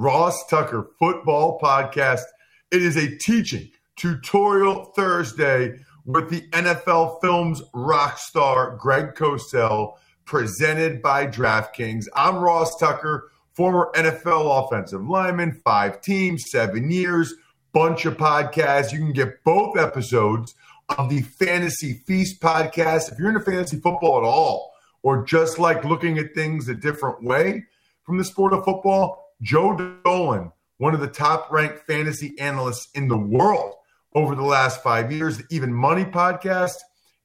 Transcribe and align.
Ross 0.00 0.46
Tucker 0.48 0.88
Football 0.98 1.60
Podcast. 1.60 2.22
It 2.70 2.82
is 2.82 2.96
a 2.96 3.18
teaching 3.18 3.70
tutorial 3.96 4.86
Thursday 4.96 5.78
with 6.06 6.30
the 6.30 6.40
NFL 6.52 7.20
Films 7.20 7.60
rock 7.74 8.16
star 8.16 8.78
Greg 8.78 9.14
Cosell, 9.14 9.98
presented 10.24 11.02
by 11.02 11.26
DraftKings. 11.26 12.06
I'm 12.16 12.36
Ross 12.36 12.78
Tucker, 12.78 13.30
former 13.52 13.90
NFL 13.94 14.64
offensive 14.64 15.06
lineman, 15.06 15.60
five 15.62 16.00
teams, 16.00 16.44
seven 16.50 16.90
years, 16.90 17.34
bunch 17.74 18.06
of 18.06 18.16
podcasts. 18.16 18.94
You 18.94 19.00
can 19.00 19.12
get 19.12 19.44
both 19.44 19.76
episodes 19.76 20.54
of 20.88 21.10
the 21.10 21.20
Fantasy 21.20 21.92
Feast 22.06 22.40
podcast. 22.40 23.12
If 23.12 23.18
you're 23.18 23.28
into 23.28 23.40
fantasy 23.40 23.78
football 23.78 24.16
at 24.16 24.24
all, 24.24 24.72
or 25.02 25.26
just 25.26 25.58
like 25.58 25.84
looking 25.84 26.16
at 26.16 26.34
things 26.34 26.70
a 26.70 26.74
different 26.74 27.22
way 27.22 27.66
from 28.04 28.16
the 28.16 28.24
sport 28.24 28.54
of 28.54 28.64
football, 28.64 29.26
Joe 29.42 30.00
Dolan, 30.04 30.52
one 30.78 30.94
of 30.94 31.00
the 31.00 31.08
top 31.08 31.50
ranked 31.50 31.86
fantasy 31.86 32.34
analysts 32.38 32.88
in 32.94 33.08
the 33.08 33.18
world 33.18 33.74
over 34.14 34.34
the 34.34 34.42
last 34.42 34.82
five 34.82 35.12
years, 35.12 35.38
the 35.38 35.44
Even 35.50 35.72
Money 35.72 36.04
podcast 36.04 36.76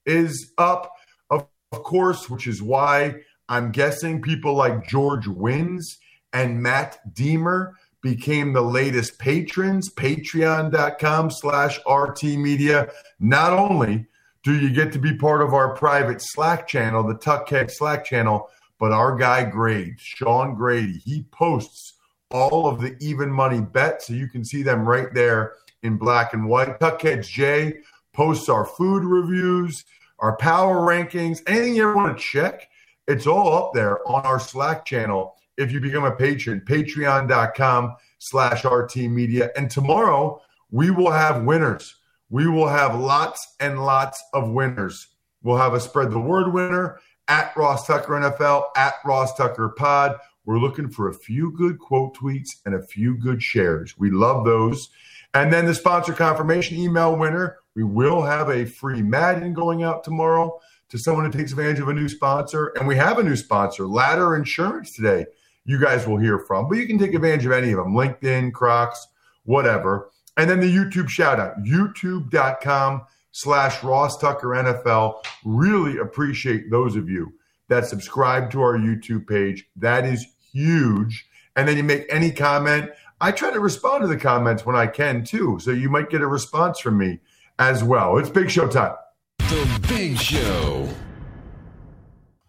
is 0.04 0.52
up, 0.56 0.92
of, 1.30 1.46
of 1.72 1.82
course, 1.82 2.30
which 2.30 2.46
is 2.46 2.62
why 2.62 3.16
I'm 3.48 3.72
guessing 3.72 4.22
people 4.22 4.54
like 4.54 4.86
George 4.86 5.26
Wins 5.26 5.98
and 6.32 6.62
Matt 6.62 6.98
Deemer 7.14 7.74
became 8.02 8.52
the 8.52 8.62
latest 8.62 9.18
patrons, 9.18 9.92
patreon.com 9.92 11.30
slash 11.30 11.80
RT 11.90 12.22
Media. 12.24 12.88
Not 13.18 13.52
only 13.52 14.06
do 14.44 14.54
you 14.54 14.70
get 14.70 14.92
to 14.92 14.98
be 15.00 15.16
part 15.16 15.42
of 15.42 15.54
our 15.54 15.74
private 15.74 16.22
Slack 16.22 16.68
channel, 16.68 17.02
the 17.02 17.16
Tuckhead 17.16 17.70
Slack 17.70 18.04
channel, 18.04 18.48
but 18.78 18.92
our 18.92 19.16
guy 19.16 19.44
Grade, 19.44 19.94
Sean 19.98 20.54
Grady, 20.54 20.98
he 21.04 21.24
posts 21.32 21.94
all 22.36 22.68
of 22.68 22.80
the 22.80 22.96
even 23.00 23.30
money 23.30 23.60
bets. 23.60 24.06
So 24.06 24.12
you 24.12 24.28
can 24.28 24.44
see 24.44 24.62
them 24.62 24.86
right 24.86 25.12
there 25.14 25.54
in 25.82 25.96
black 25.96 26.34
and 26.34 26.48
white. 26.48 26.78
Tuckheads 26.78 27.28
J 27.28 27.78
posts 28.12 28.48
our 28.48 28.64
food 28.64 29.04
reviews, 29.04 29.84
our 30.18 30.36
power 30.36 30.76
rankings, 30.86 31.42
anything 31.46 31.76
you 31.76 31.84
ever 31.84 31.96
want 31.96 32.16
to 32.16 32.22
check. 32.22 32.68
It's 33.08 33.26
all 33.26 33.52
up 33.54 33.72
there 33.72 34.06
on 34.08 34.26
our 34.26 34.40
Slack 34.40 34.84
channel. 34.84 35.36
If 35.56 35.72
you 35.72 35.80
become 35.80 36.04
a 36.04 36.12
patron, 36.14 36.60
patreon.com 36.60 37.96
slash 38.18 38.64
RT 38.64 38.96
media. 38.96 39.50
And 39.56 39.70
tomorrow 39.70 40.42
we 40.70 40.90
will 40.90 41.12
have 41.12 41.44
winners. 41.44 41.94
We 42.28 42.48
will 42.48 42.68
have 42.68 42.98
lots 42.98 43.54
and 43.60 43.84
lots 43.84 44.22
of 44.34 44.50
winners. 44.50 45.06
We'll 45.42 45.56
have 45.56 45.74
a 45.74 45.80
spread 45.80 46.10
the 46.10 46.18
word 46.18 46.52
winner 46.52 46.98
at 47.28 47.56
Ross 47.56 47.86
Tucker 47.86 48.12
NFL, 48.14 48.64
at 48.76 48.94
Ross 49.04 49.34
Tucker 49.36 49.68
Pod. 49.70 50.16
We're 50.46 50.58
looking 50.58 50.88
for 50.88 51.08
a 51.08 51.14
few 51.14 51.50
good 51.50 51.78
quote 51.78 52.16
tweets 52.16 52.56
and 52.64 52.74
a 52.74 52.82
few 52.82 53.16
good 53.16 53.42
shares. 53.42 53.98
We 53.98 54.10
love 54.10 54.44
those. 54.44 54.88
And 55.34 55.52
then 55.52 55.66
the 55.66 55.74
sponsor 55.74 56.12
confirmation 56.14 56.78
email 56.78 57.16
winner, 57.16 57.58
we 57.74 57.84
will 57.84 58.22
have 58.22 58.48
a 58.48 58.64
free 58.64 59.02
Madden 59.02 59.52
going 59.52 59.82
out 59.82 60.02
tomorrow 60.02 60.58
to 60.88 60.98
someone 60.98 61.24
who 61.24 61.36
takes 61.36 61.50
advantage 61.50 61.80
of 61.80 61.88
a 61.88 61.92
new 61.92 62.08
sponsor. 62.08 62.68
And 62.78 62.86
we 62.86 62.96
have 62.96 63.18
a 63.18 63.22
new 63.22 63.36
sponsor, 63.36 63.86
Ladder 63.86 64.36
Insurance 64.36 64.94
today. 64.94 65.26
You 65.64 65.80
guys 65.80 66.06
will 66.06 66.18
hear 66.18 66.38
from, 66.38 66.68
but 66.68 66.78
you 66.78 66.86
can 66.86 66.96
take 66.96 67.12
advantage 67.12 67.44
of 67.44 67.52
any 67.52 67.72
of 67.72 67.78
them 67.78 67.92
LinkedIn, 67.92 68.52
Crocs, 68.52 69.08
whatever. 69.44 70.10
And 70.36 70.48
then 70.48 70.60
the 70.60 70.72
YouTube 70.72 71.08
shout 71.08 71.40
out, 71.40 71.60
youtube.com 71.64 73.02
slash 73.32 73.82
Ross 73.82 74.16
Tucker 74.16 74.48
NFL. 74.48 75.24
Really 75.44 75.98
appreciate 75.98 76.70
those 76.70 76.94
of 76.94 77.10
you 77.10 77.32
that 77.68 77.86
subscribe 77.86 78.50
to 78.52 78.62
our 78.62 78.78
YouTube 78.78 79.26
page. 79.26 79.68
That 79.76 80.06
is 80.06 80.26
huge. 80.56 81.26
And 81.54 81.68
then 81.68 81.76
you 81.76 81.82
make 81.82 82.06
any 82.10 82.30
comment. 82.30 82.90
I 83.20 83.30
try 83.32 83.50
to 83.50 83.60
respond 83.60 84.02
to 84.02 84.08
the 84.08 84.16
comments 84.16 84.66
when 84.66 84.76
I 84.76 84.86
can 84.86 85.24
too. 85.24 85.58
So 85.60 85.70
you 85.70 85.88
might 85.88 86.10
get 86.10 86.20
a 86.20 86.26
response 86.26 86.80
from 86.80 86.98
me 86.98 87.20
as 87.58 87.82
well. 87.82 88.18
It's 88.18 88.28
Big 88.28 88.50
Show 88.50 88.68
time. 88.68 88.94
The 89.38 89.86
Big 89.88 90.18
Show. 90.18 90.88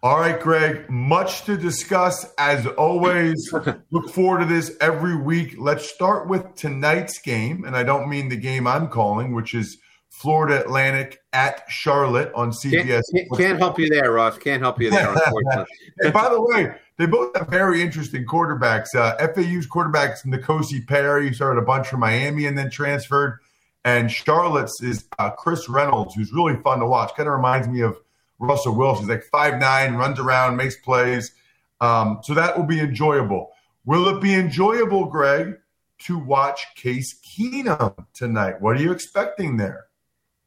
All 0.00 0.20
right, 0.20 0.38
Greg, 0.38 0.88
much 0.88 1.44
to 1.44 1.56
discuss 1.56 2.26
as 2.38 2.66
always. 2.66 3.52
Look 3.90 4.10
forward 4.10 4.40
to 4.40 4.44
this 4.44 4.76
every 4.80 5.16
week. 5.16 5.56
Let's 5.58 5.90
start 5.90 6.28
with 6.28 6.54
tonight's 6.54 7.18
game. 7.18 7.64
And 7.64 7.76
I 7.76 7.82
don't 7.82 8.08
mean 8.08 8.28
the 8.28 8.36
game 8.36 8.66
I'm 8.66 8.88
calling, 8.88 9.34
which 9.34 9.54
is 9.54 9.78
Florida 10.10 10.60
Atlantic 10.60 11.18
at 11.32 11.62
Charlotte 11.68 12.30
on 12.34 12.52
CBS. 12.52 13.02
Can't, 13.14 13.28
can't 13.36 13.58
help 13.58 13.78
you 13.78 13.88
there, 13.88 14.12
Ross. 14.12 14.38
Can't 14.38 14.62
help 14.62 14.80
you 14.80 14.90
there, 14.90 15.10
unfortunately. 15.10 15.64
and 15.98 16.12
by 16.12 16.28
the 16.28 16.40
way, 16.40 16.74
they 16.98 17.06
both 17.06 17.36
have 17.36 17.48
very 17.48 17.80
interesting 17.80 18.26
quarterbacks. 18.26 18.94
Uh, 18.94 19.16
FAU's 19.18 19.66
quarterbacks 19.66 20.26
N'Kosi 20.26 20.86
Perry, 20.86 21.28
who 21.28 21.34
started 21.34 21.60
a 21.60 21.64
bunch 21.64 21.88
from 21.88 22.00
Miami 22.00 22.46
and 22.46 22.58
then 22.58 22.70
transferred. 22.70 23.38
And 23.84 24.10
Charlotte's 24.10 24.82
is 24.82 25.06
uh, 25.18 25.30
Chris 25.30 25.68
Reynolds, 25.68 26.14
who's 26.14 26.32
really 26.32 26.56
fun 26.62 26.80
to 26.80 26.86
watch. 26.86 27.14
Kind 27.16 27.28
of 27.28 27.34
reminds 27.34 27.68
me 27.68 27.80
of 27.80 27.96
Russell 28.40 28.74
Wilson. 28.76 29.04
He's 29.04 29.10
like 29.10 29.24
five 29.24 29.58
nine, 29.58 29.94
runs 29.94 30.18
around, 30.18 30.56
makes 30.56 30.76
plays. 30.76 31.32
Um, 31.80 32.18
so 32.22 32.34
that 32.34 32.56
will 32.56 32.66
be 32.66 32.80
enjoyable. 32.80 33.52
Will 33.84 34.08
it 34.08 34.20
be 34.20 34.34
enjoyable, 34.34 35.06
Greg, 35.06 35.56
to 36.00 36.18
watch 36.18 36.66
Case 36.74 37.18
Keenum 37.20 37.94
tonight? 38.12 38.60
What 38.60 38.76
are 38.76 38.82
you 38.82 38.92
expecting 38.92 39.56
there? 39.56 39.86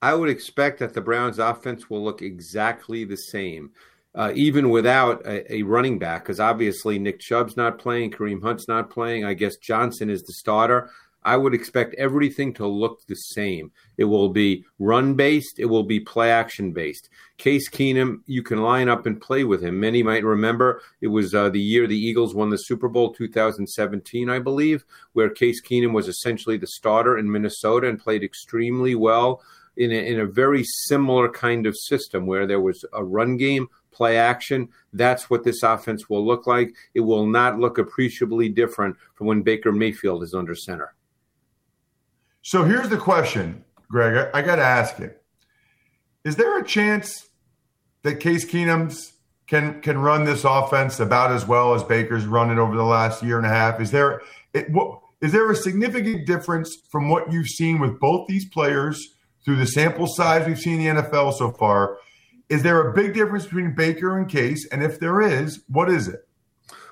I 0.01 0.13
would 0.15 0.29
expect 0.29 0.79
that 0.79 0.93
the 0.93 1.01
Browns' 1.01 1.39
offense 1.39 1.89
will 1.89 2.03
look 2.03 2.21
exactly 2.21 3.05
the 3.05 3.17
same, 3.17 3.71
uh, 4.13 4.31
even 4.35 4.69
without 4.69 5.25
a, 5.25 5.55
a 5.55 5.63
running 5.63 5.99
back, 5.99 6.23
because 6.23 6.39
obviously 6.39 6.99
Nick 6.99 7.19
Chubb's 7.19 7.55
not 7.55 7.79
playing, 7.79 8.11
Kareem 8.11 8.41
Hunt's 8.41 8.67
not 8.67 8.89
playing. 8.89 9.23
I 9.25 9.33
guess 9.33 9.55
Johnson 9.57 10.09
is 10.09 10.23
the 10.23 10.33
starter. 10.33 10.89
I 11.23 11.37
would 11.37 11.53
expect 11.53 11.93
everything 11.95 12.53
to 12.55 12.65
look 12.65 13.05
the 13.05 13.15
same. 13.15 13.71
It 13.97 14.05
will 14.05 14.29
be 14.29 14.65
run 14.79 15.13
based, 15.13 15.59
it 15.59 15.65
will 15.65 15.83
be 15.83 15.99
play 15.99 16.31
action 16.31 16.71
based. 16.71 17.09
Case 17.37 17.69
Keenum, 17.69 18.21
you 18.25 18.41
can 18.41 18.61
line 18.61 18.89
up 18.89 19.05
and 19.05 19.21
play 19.21 19.43
with 19.43 19.63
him. 19.63 19.79
Many 19.79 20.01
might 20.01 20.23
remember 20.23 20.81
it 20.99 21.07
was 21.07 21.35
uh, 21.35 21.49
the 21.49 21.61
year 21.61 21.85
the 21.85 21.97
Eagles 21.97 22.33
won 22.33 22.49
the 22.49 22.57
Super 22.57 22.89
Bowl 22.89 23.13
2017, 23.13 24.29
I 24.29 24.39
believe, 24.39 24.83
where 25.13 25.29
Case 25.29 25.61
Keenum 25.61 25.93
was 25.93 26.07
essentially 26.07 26.57
the 26.57 26.67
starter 26.67 27.17
in 27.17 27.31
Minnesota 27.31 27.87
and 27.87 27.99
played 27.99 28.23
extremely 28.23 28.95
well 28.95 29.41
in 29.77 29.91
a, 29.91 29.95
in 29.95 30.19
a 30.19 30.25
very 30.25 30.63
similar 30.63 31.29
kind 31.29 31.65
of 31.65 31.77
system 31.77 32.25
where 32.25 32.45
there 32.45 32.61
was 32.61 32.83
a 32.93 33.03
run 33.03 33.37
game, 33.37 33.67
play 33.91 34.17
action. 34.17 34.69
That's 34.93 35.29
what 35.29 35.43
this 35.43 35.63
offense 35.63 36.09
will 36.09 36.25
look 36.25 36.47
like. 36.47 36.73
It 36.93 37.01
will 37.01 37.25
not 37.25 37.59
look 37.59 37.77
appreciably 37.77 38.49
different 38.49 38.95
from 39.15 39.27
when 39.27 39.41
Baker 39.41 39.71
Mayfield 39.71 40.23
is 40.23 40.33
under 40.33 40.55
center. 40.55 40.93
So 42.41 42.63
here's 42.63 42.89
the 42.89 42.97
question, 42.97 43.63
Greg. 43.89 44.29
I, 44.33 44.39
I 44.39 44.41
got 44.41 44.55
to 44.55 44.63
ask 44.63 44.99
it. 44.99 45.21
Is 46.23 46.35
there 46.35 46.59
a 46.59 46.63
chance 46.63 47.27
that 48.03 48.19
Case 48.19 48.45
Keenum's 48.45 49.13
can 49.47 49.81
can 49.81 49.97
run 49.97 50.23
this 50.23 50.43
offense 50.45 50.99
about 50.99 51.31
as 51.31 51.45
well 51.45 51.73
as 51.73 51.83
Baker's 51.83 52.25
run 52.25 52.49
it 52.49 52.57
over 52.57 52.75
the 52.75 52.83
last 52.83 53.21
year 53.21 53.37
and 53.37 53.45
a 53.45 53.49
half? 53.49 53.81
Is 53.81 53.91
there 53.91 54.21
it, 54.53 54.71
what, 54.71 55.01
is 55.21 55.31
there 55.31 55.49
a 55.51 55.55
significant 55.55 56.25
difference 56.25 56.75
from 56.89 57.09
what 57.09 57.31
you've 57.31 57.47
seen 57.47 57.79
with 57.79 57.99
both 57.99 58.27
these 58.27 58.47
players 58.49 59.15
through 59.45 59.57
the 59.57 59.67
sample 59.67 60.07
size 60.07 60.47
we've 60.47 60.59
seen 60.59 60.79
in 60.81 60.95
the 60.95 61.01
NFL 61.01 61.33
so 61.33 61.51
far? 61.51 61.97
Is 62.51 62.63
there 62.63 62.85
a 62.85 62.93
big 62.93 63.13
difference 63.13 63.45
between 63.45 63.73
Baker 63.73 64.17
and 64.17 64.27
Case? 64.27 64.67
And 64.73 64.83
if 64.83 64.99
there 64.99 65.21
is, 65.21 65.63
what 65.69 65.89
is 65.89 66.09
it? 66.09 66.27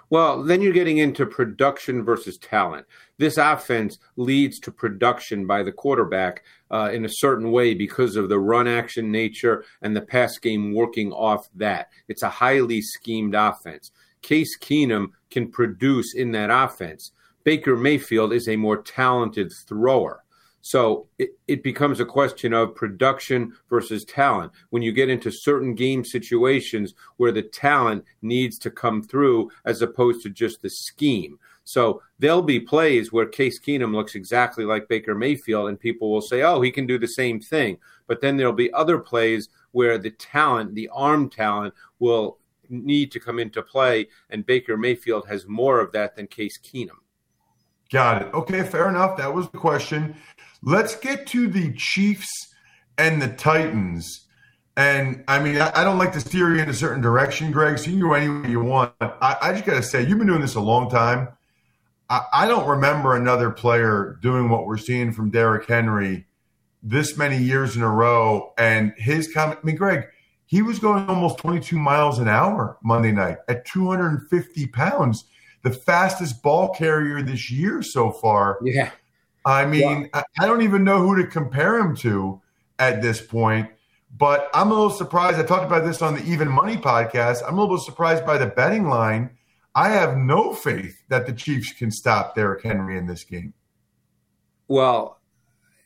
Well, 0.10 0.42
then 0.42 0.62
you're 0.62 0.72
getting 0.72 1.00
into 1.00 1.26
production 1.26 2.02
versus 2.06 2.38
talent. 2.38 2.88
This 3.18 3.36
offense 3.36 3.98
leads 4.16 4.58
to 4.62 4.72
production 4.72 5.46
by 5.46 5.64
the 5.64 5.74
quarterback 5.74 6.46
uh, 6.72 6.92
in 6.94 7.04
a 7.04 7.10
certain 7.12 7.52
way 7.52 7.74
because 7.74 8.16
of 8.16 8.30
the 8.30 8.40
run 8.40 8.70
action 8.70 9.12
nature 9.12 9.66
and 9.82 9.94
the 9.94 10.02
pass 10.02 10.38
game 10.38 10.74
working 10.74 11.12
off 11.12 11.50
that. 11.56 11.90
It's 12.08 12.24
a 12.24 12.30
highly 12.30 12.82
schemed 12.82 13.36
offense. 13.36 13.92
Case 14.22 14.58
Keenum 14.58 15.08
can 15.30 15.52
produce 15.52 16.16
in 16.16 16.32
that 16.32 16.50
offense. 16.50 17.12
Baker 17.44 17.76
Mayfield 17.76 18.32
is 18.32 18.48
a 18.48 18.56
more 18.56 18.78
talented 18.78 19.52
thrower. 19.68 20.24
So 20.62 21.08
it, 21.18 21.38
it 21.48 21.64
becomes 21.64 22.00
a 22.00 22.06
question 22.06 22.54
of 22.54 22.76
production 22.76 23.54
versus 23.70 24.04
talent. 24.06 24.52
When 24.70 24.82
you 24.82 24.92
get 24.92 25.10
into 25.10 25.32
certain 25.32 25.74
game 25.74 26.04
situations 26.04 26.96
where 27.18 27.32
the 27.32 27.44
talent 27.44 28.04
needs 28.22 28.60
to 28.60 28.72
come 28.72 29.02
through 29.02 29.52
as 29.66 29.82
opposed 29.82 30.22
to 30.24 30.30
just 30.30 30.62
the 30.62 30.70
scheme. 30.70 31.40
So 31.64 32.02
there'll 32.18 32.42
be 32.42 32.60
plays 32.60 33.12
where 33.12 33.28
Case 33.28 33.60
Keenum 33.60 33.94
looks 33.94 34.16
exactly 34.16 34.66
like 34.66 34.88
Baker 34.88 35.14
Mayfield, 35.14 35.70
and 35.70 35.80
people 35.80 36.12
will 36.12 36.22
say, 36.22 36.42
oh, 36.42 36.62
he 36.62 36.72
can 36.72 36.88
do 36.88 36.98
the 36.98 37.08
same 37.08 37.40
thing. 37.40 37.78
But 38.08 38.22
then 38.22 38.38
there'll 38.38 38.54
be 38.54 38.74
other 38.74 38.98
plays 38.98 39.50
where 39.72 40.00
the 40.00 40.10
talent, 40.10 40.74
the 40.74 40.90
arm 40.92 41.30
talent, 41.30 41.76
will 42.00 42.40
need 42.70 43.12
to 43.12 43.20
come 43.20 43.40
into 43.40 43.62
play, 43.62 44.08
and 44.30 44.46
Baker 44.46 44.78
Mayfield 44.78 45.28
has 45.28 45.48
more 45.48 45.80
of 45.80 45.92
that 45.92 46.16
than 46.16 46.28
Case 46.28 46.58
Keenum. 46.58 46.98
Got 47.92 48.22
it. 48.22 48.34
Okay, 48.34 48.64
fair 48.64 48.88
enough. 48.90 49.18
That 49.18 49.34
was 49.34 49.50
the 49.50 49.58
question. 49.58 50.16
Let's 50.62 50.96
get 50.96 51.26
to 51.28 51.48
the 51.48 51.74
Chiefs 51.74 52.54
and 52.98 53.22
the 53.22 53.30
Titans. 53.30 54.28
And 54.78 55.24
I 55.28 55.40
mean, 55.40 55.60
I, 55.60 55.84
don't 55.84 55.98
like 55.98 56.14
to 56.14 56.22
steer 56.22 56.56
you 56.56 56.62
in 56.62 56.70
a 56.70 56.74
certain 56.74 57.02
direction, 57.02 57.52
Greg, 57.52 57.78
so 57.78 57.86
you 57.90 57.98
can 57.98 58.08
go 58.08 58.14
anywhere 58.14 58.48
you 58.48 58.62
want. 58.62 58.94
I, 59.02 59.38
I 59.42 59.52
just 59.52 59.66
got 59.66 59.74
to 59.74 59.84
say, 59.84 60.06
you've 60.06 60.18
been 60.18 60.28
doing 60.28 60.42
this 60.42 60.56
a 60.56 60.62
long 60.62 60.90
time. 60.90 61.30
I, 62.10 62.22
I 62.32 62.48
don't 62.48 62.68
remember 62.68 63.16
another 63.16 63.50
player 63.50 64.18
doing 64.22 64.50
what 64.50 64.66
we're 64.66 64.78
seeing 64.78 65.12
from 65.12 65.32
Derrick 65.32 65.68
Henry 65.68 66.26
this 66.82 67.18
many 67.18 67.38
years 67.38 67.76
in 67.76 67.82
a 67.82 67.90
row. 67.90 68.54
And 68.58 68.94
his 68.98 69.34
comment, 69.34 69.60
I 69.62 69.66
mean, 69.66 69.76
Greg, 69.76 70.08
he 70.46 70.62
was 70.62 70.80
going 70.80 71.08
almost 71.08 71.40
22 71.40 71.78
miles 71.78 72.20
an 72.20 72.28
hour 72.28 72.78
Monday 72.82 73.12
night 73.12 73.38
at 73.48 73.66
250 73.66 74.68
pounds, 74.68 75.26
the 75.64 75.72
fastest 75.72 76.42
ball 76.42 76.74
carrier 76.74 77.22
this 77.22 77.52
year 77.52 77.82
so 77.82 78.12
far. 78.12 78.60
Yeah. 78.64 78.92
I 79.46 79.66
mean, 79.66 80.10
yeah. 80.14 80.24
I 80.40 80.46
don't 80.46 80.62
even 80.62 80.84
know 80.84 81.00
who 81.00 81.16
to 81.22 81.28
compare 81.28 81.80
him 81.80 81.96
to 81.98 82.42
at 82.78 83.02
this 83.02 83.22
point. 83.22 83.70
But 84.18 84.50
I'm 84.54 84.72
a 84.72 84.74
little 84.74 84.90
surprised. 84.90 85.38
I 85.38 85.44
talked 85.44 85.66
about 85.66 85.86
this 85.86 86.02
on 86.02 86.16
the 86.16 86.24
Even 86.24 86.48
Money 86.48 86.78
podcast. 86.78 87.44
I'm 87.48 87.58
a 87.58 87.62
little 87.62 87.78
surprised 87.78 88.26
by 88.26 88.38
the 88.38 88.48
betting 88.48 88.88
line. 88.88 89.30
I 89.76 89.90
have 89.90 90.18
no 90.18 90.54
faith 90.54 91.04
that 91.10 91.28
the 91.28 91.34
Chiefs 91.34 91.74
can 91.74 91.92
stop 91.92 92.36
Derrick 92.36 92.64
Henry 92.64 92.98
in 92.98 93.06
this 93.06 93.24
game. 93.24 93.54
Well, 94.68 95.20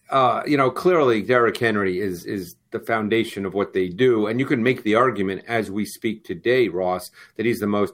uh, 0.10 0.44
you 0.46 0.58
know, 0.58 0.72
clearly 0.72 1.22
Derrick 1.22 1.58
Henry 1.58 2.00
is 2.00 2.26
is 2.26 2.56
the 2.72 2.80
foundation 2.80 3.46
of 3.46 3.54
what 3.54 3.74
they 3.74 3.90
do, 3.90 4.28
and 4.28 4.40
you 4.40 4.46
can 4.46 4.64
make 4.64 4.84
the 4.84 4.96
argument 4.96 5.44
as 5.48 5.70
we 5.70 5.86
speak 5.86 6.24
today, 6.24 6.70
Ross, 6.70 7.12
that 7.36 7.46
he's 7.46 7.60
the 7.60 7.68
most 7.68 7.94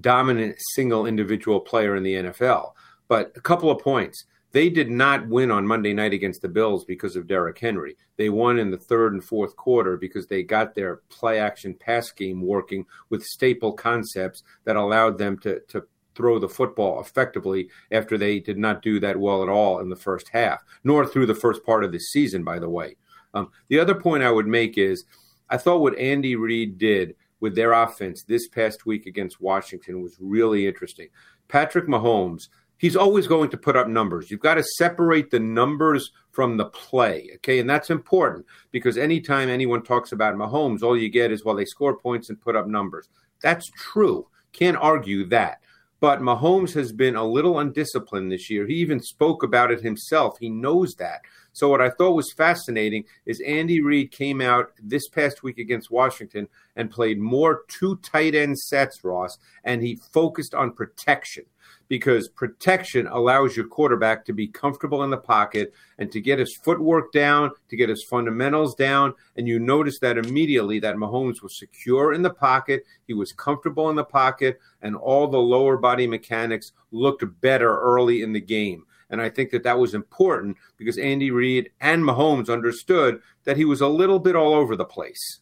dominant 0.00 0.56
single 0.74 1.06
individual 1.06 1.60
player 1.60 1.96
in 1.96 2.02
the 2.02 2.14
NFL. 2.14 2.72
But 3.08 3.32
a 3.36 3.40
couple 3.40 3.70
of 3.70 3.82
points. 3.82 4.24
They 4.52 4.70
did 4.70 4.90
not 4.90 5.28
win 5.28 5.50
on 5.50 5.66
Monday 5.66 5.92
night 5.92 6.14
against 6.14 6.40
the 6.40 6.48
Bills 6.48 6.84
because 6.84 7.16
of 7.16 7.26
Derrick 7.26 7.58
Henry. 7.58 7.96
They 8.16 8.30
won 8.30 8.58
in 8.58 8.70
the 8.70 8.78
third 8.78 9.12
and 9.12 9.22
fourth 9.22 9.54
quarter 9.56 9.98
because 9.98 10.26
they 10.26 10.42
got 10.42 10.74
their 10.74 11.02
play 11.10 11.38
action 11.38 11.74
pass 11.74 12.10
game 12.10 12.40
working 12.40 12.86
with 13.10 13.22
staple 13.22 13.74
concepts 13.74 14.42
that 14.64 14.76
allowed 14.76 15.18
them 15.18 15.38
to, 15.40 15.60
to 15.68 15.84
throw 16.14 16.38
the 16.38 16.48
football 16.48 17.00
effectively 17.00 17.68
after 17.92 18.16
they 18.16 18.40
did 18.40 18.58
not 18.58 18.82
do 18.82 18.98
that 19.00 19.18
well 19.18 19.42
at 19.42 19.50
all 19.50 19.80
in 19.80 19.90
the 19.90 19.96
first 19.96 20.28
half, 20.30 20.64
nor 20.82 21.06
through 21.06 21.26
the 21.26 21.34
first 21.34 21.64
part 21.64 21.84
of 21.84 21.92
the 21.92 22.00
season, 22.00 22.42
by 22.42 22.58
the 22.58 22.68
way. 22.68 22.96
Um, 23.34 23.50
the 23.68 23.78
other 23.78 23.94
point 23.94 24.22
I 24.22 24.30
would 24.30 24.46
make 24.46 24.78
is 24.78 25.04
I 25.50 25.58
thought 25.58 25.80
what 25.80 25.98
Andy 25.98 26.36
Reid 26.36 26.78
did 26.78 27.14
with 27.40 27.54
their 27.54 27.72
offense 27.72 28.24
this 28.24 28.48
past 28.48 28.86
week 28.86 29.06
against 29.06 29.40
Washington 29.40 30.02
was 30.02 30.16
really 30.20 30.66
interesting. 30.66 31.08
Patrick 31.48 31.86
Mahomes 31.86 32.48
he's 32.78 32.96
always 32.96 33.26
going 33.26 33.50
to 33.50 33.56
put 33.56 33.76
up 33.76 33.88
numbers. 33.88 34.30
You've 34.30 34.40
got 34.40 34.54
to 34.54 34.62
separate 34.62 35.30
the 35.30 35.40
numbers 35.40 36.12
from 36.30 36.56
the 36.56 36.66
play, 36.66 37.28
okay? 37.36 37.58
And 37.58 37.68
that's 37.68 37.90
important 37.90 38.46
because 38.70 38.96
anytime 38.96 39.48
anyone 39.48 39.82
talks 39.82 40.12
about 40.12 40.36
Mahomes, 40.36 40.82
all 40.82 40.96
you 40.96 41.10
get 41.10 41.32
is, 41.32 41.44
well, 41.44 41.56
they 41.56 41.64
score 41.64 41.98
points 41.98 42.30
and 42.30 42.40
put 42.40 42.56
up 42.56 42.66
numbers. 42.66 43.08
That's 43.42 43.68
true. 43.76 44.26
Can't 44.52 44.76
argue 44.76 45.26
that. 45.26 45.60
But 46.00 46.20
Mahomes 46.20 46.72
has 46.74 46.92
been 46.92 47.16
a 47.16 47.24
little 47.24 47.58
undisciplined 47.58 48.30
this 48.30 48.48
year. 48.48 48.66
He 48.66 48.74
even 48.74 49.00
spoke 49.00 49.42
about 49.42 49.72
it 49.72 49.82
himself. 49.82 50.38
He 50.38 50.48
knows 50.48 50.94
that. 50.94 51.22
So, 51.58 51.68
what 51.68 51.80
I 51.80 51.90
thought 51.90 52.14
was 52.14 52.32
fascinating 52.32 53.02
is 53.26 53.40
Andy 53.40 53.80
Reid 53.80 54.12
came 54.12 54.40
out 54.40 54.70
this 54.80 55.08
past 55.08 55.42
week 55.42 55.58
against 55.58 55.90
Washington 55.90 56.46
and 56.76 56.88
played 56.88 57.18
more 57.18 57.62
two 57.66 57.96
tight 57.96 58.36
end 58.36 58.56
sets, 58.56 59.02
Ross, 59.02 59.38
and 59.64 59.82
he 59.82 59.98
focused 60.12 60.54
on 60.54 60.70
protection 60.70 61.46
because 61.88 62.28
protection 62.28 63.08
allows 63.08 63.56
your 63.56 63.66
quarterback 63.66 64.24
to 64.26 64.32
be 64.32 64.46
comfortable 64.46 65.02
in 65.02 65.10
the 65.10 65.16
pocket 65.16 65.74
and 65.98 66.12
to 66.12 66.20
get 66.20 66.38
his 66.38 66.56
footwork 66.62 67.10
down, 67.10 67.50
to 67.70 67.76
get 67.76 67.88
his 67.88 68.04
fundamentals 68.04 68.76
down. 68.76 69.12
And 69.36 69.48
you 69.48 69.58
notice 69.58 69.98
that 69.98 70.16
immediately 70.16 70.78
that 70.78 70.94
Mahomes 70.94 71.42
was 71.42 71.58
secure 71.58 72.12
in 72.12 72.22
the 72.22 72.30
pocket, 72.30 72.84
he 73.08 73.14
was 73.14 73.32
comfortable 73.32 73.90
in 73.90 73.96
the 73.96 74.04
pocket, 74.04 74.60
and 74.80 74.94
all 74.94 75.26
the 75.26 75.38
lower 75.38 75.76
body 75.76 76.06
mechanics 76.06 76.70
looked 76.92 77.24
better 77.40 77.80
early 77.80 78.22
in 78.22 78.32
the 78.32 78.40
game. 78.40 78.84
And 79.10 79.20
I 79.22 79.30
think 79.30 79.50
that 79.50 79.62
that 79.62 79.78
was 79.78 79.94
important 79.94 80.56
because 80.76 80.98
Andy 80.98 81.30
Reid 81.30 81.70
and 81.80 82.02
Mahomes 82.02 82.50
understood 82.50 83.20
that 83.44 83.56
he 83.56 83.64
was 83.64 83.80
a 83.80 83.88
little 83.88 84.18
bit 84.18 84.36
all 84.36 84.54
over 84.54 84.76
the 84.76 84.84
place. 84.84 85.40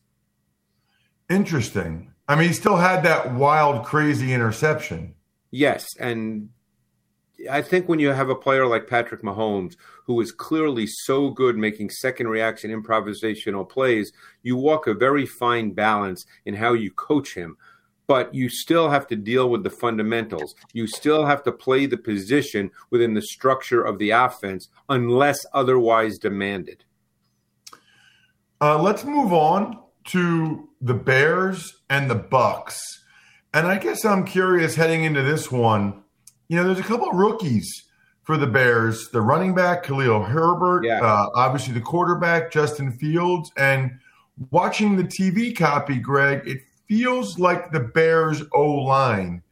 Interesting. 1.29 2.13
I 2.29 2.37
mean, 2.37 2.49
he 2.49 2.55
still 2.55 2.77
had 2.77 3.03
that 3.03 3.35
wild, 3.35 3.85
crazy 3.85 4.33
interception. 4.33 5.15
Yes, 5.51 5.87
and 5.99 6.51
I 7.51 7.63
think 7.63 7.89
when 7.89 7.99
you 7.99 8.09
have 8.09 8.31
a 8.31 8.35
player 8.35 8.67
like 8.67 8.89
Patrick 8.89 9.23
Mahomes, 9.23 9.77
who 10.07 10.21
is 10.21 10.33
clearly 10.33 10.87
so 10.87 11.31
good 11.31 11.57
making 11.57 11.91
second 11.91 12.29
reaction 12.29 12.71
improvisational 12.71 13.69
plays, 13.69 14.13
you 14.43 14.57
walk 14.57 14.87
a 14.87 14.95
very 14.95 15.27
fine 15.27 15.73
balance 15.73 16.25
in 16.45 16.55
how 16.55 16.73
you 16.73 16.91
coach 16.91 17.35
him. 17.35 17.57
But 18.07 18.35
you 18.35 18.49
still 18.49 18.91
have 18.91 19.07
to 19.09 19.17
deal 19.17 19.51
with 19.51 19.65
the 19.65 19.71
fundamentals. 19.71 20.55
You 20.73 20.87
still 20.87 21.27
have 21.27 21.43
to 21.45 21.53
play 21.53 21.87
the 21.87 21.97
position 21.97 22.71
within 22.91 23.15
the 23.15 23.23
structure 23.23 23.83
of 23.83 23.99
the 23.99 24.11
offense 24.11 24.69
unless 24.89 25.45
otherwise 25.53 26.19
demanded. 26.19 26.85
Uh, 28.61 28.81
let's 28.81 29.05
move 29.05 29.33
on 29.33 29.79
to 30.05 30.69
the 30.81 30.95
Bears 30.95 31.83
and 31.91 32.09
the 32.09 32.15
Bucks. 32.15 32.81
And 33.53 33.67
I 33.67 33.79
guess 33.79 34.05
I'm 34.05 34.25
curious 34.25 34.75
heading 34.75 35.05
into 35.05 35.23
this 35.23 35.51
one. 35.51 36.03
You 36.49 36.57
know, 36.57 36.65
there's 36.65 36.79
a 36.79 36.89
couple 36.89 37.09
of 37.09 37.17
rookies 37.17 37.87
for 38.23 38.37
the 38.37 38.47
Bears 38.47 39.09
the 39.11 39.21
running 39.21 39.55
back, 39.55 39.85
Khalil 39.85 40.23
Herbert, 40.23 40.85
yeah. 40.85 41.01
uh, 41.01 41.29
obviously 41.35 41.73
the 41.73 41.81
quarterback, 41.81 42.51
Justin 42.51 42.93
Fields. 42.93 43.51
And 43.57 43.99
watching 44.51 44.97
the 44.97 45.05
TV 45.05 45.57
copy, 45.57 45.97
Greg, 45.97 46.47
it 46.47 46.59
feels 46.89 47.39
like 47.39 47.73
the 47.73 47.81
Bears 47.81 48.43
O 48.53 48.65
line 48.65 49.43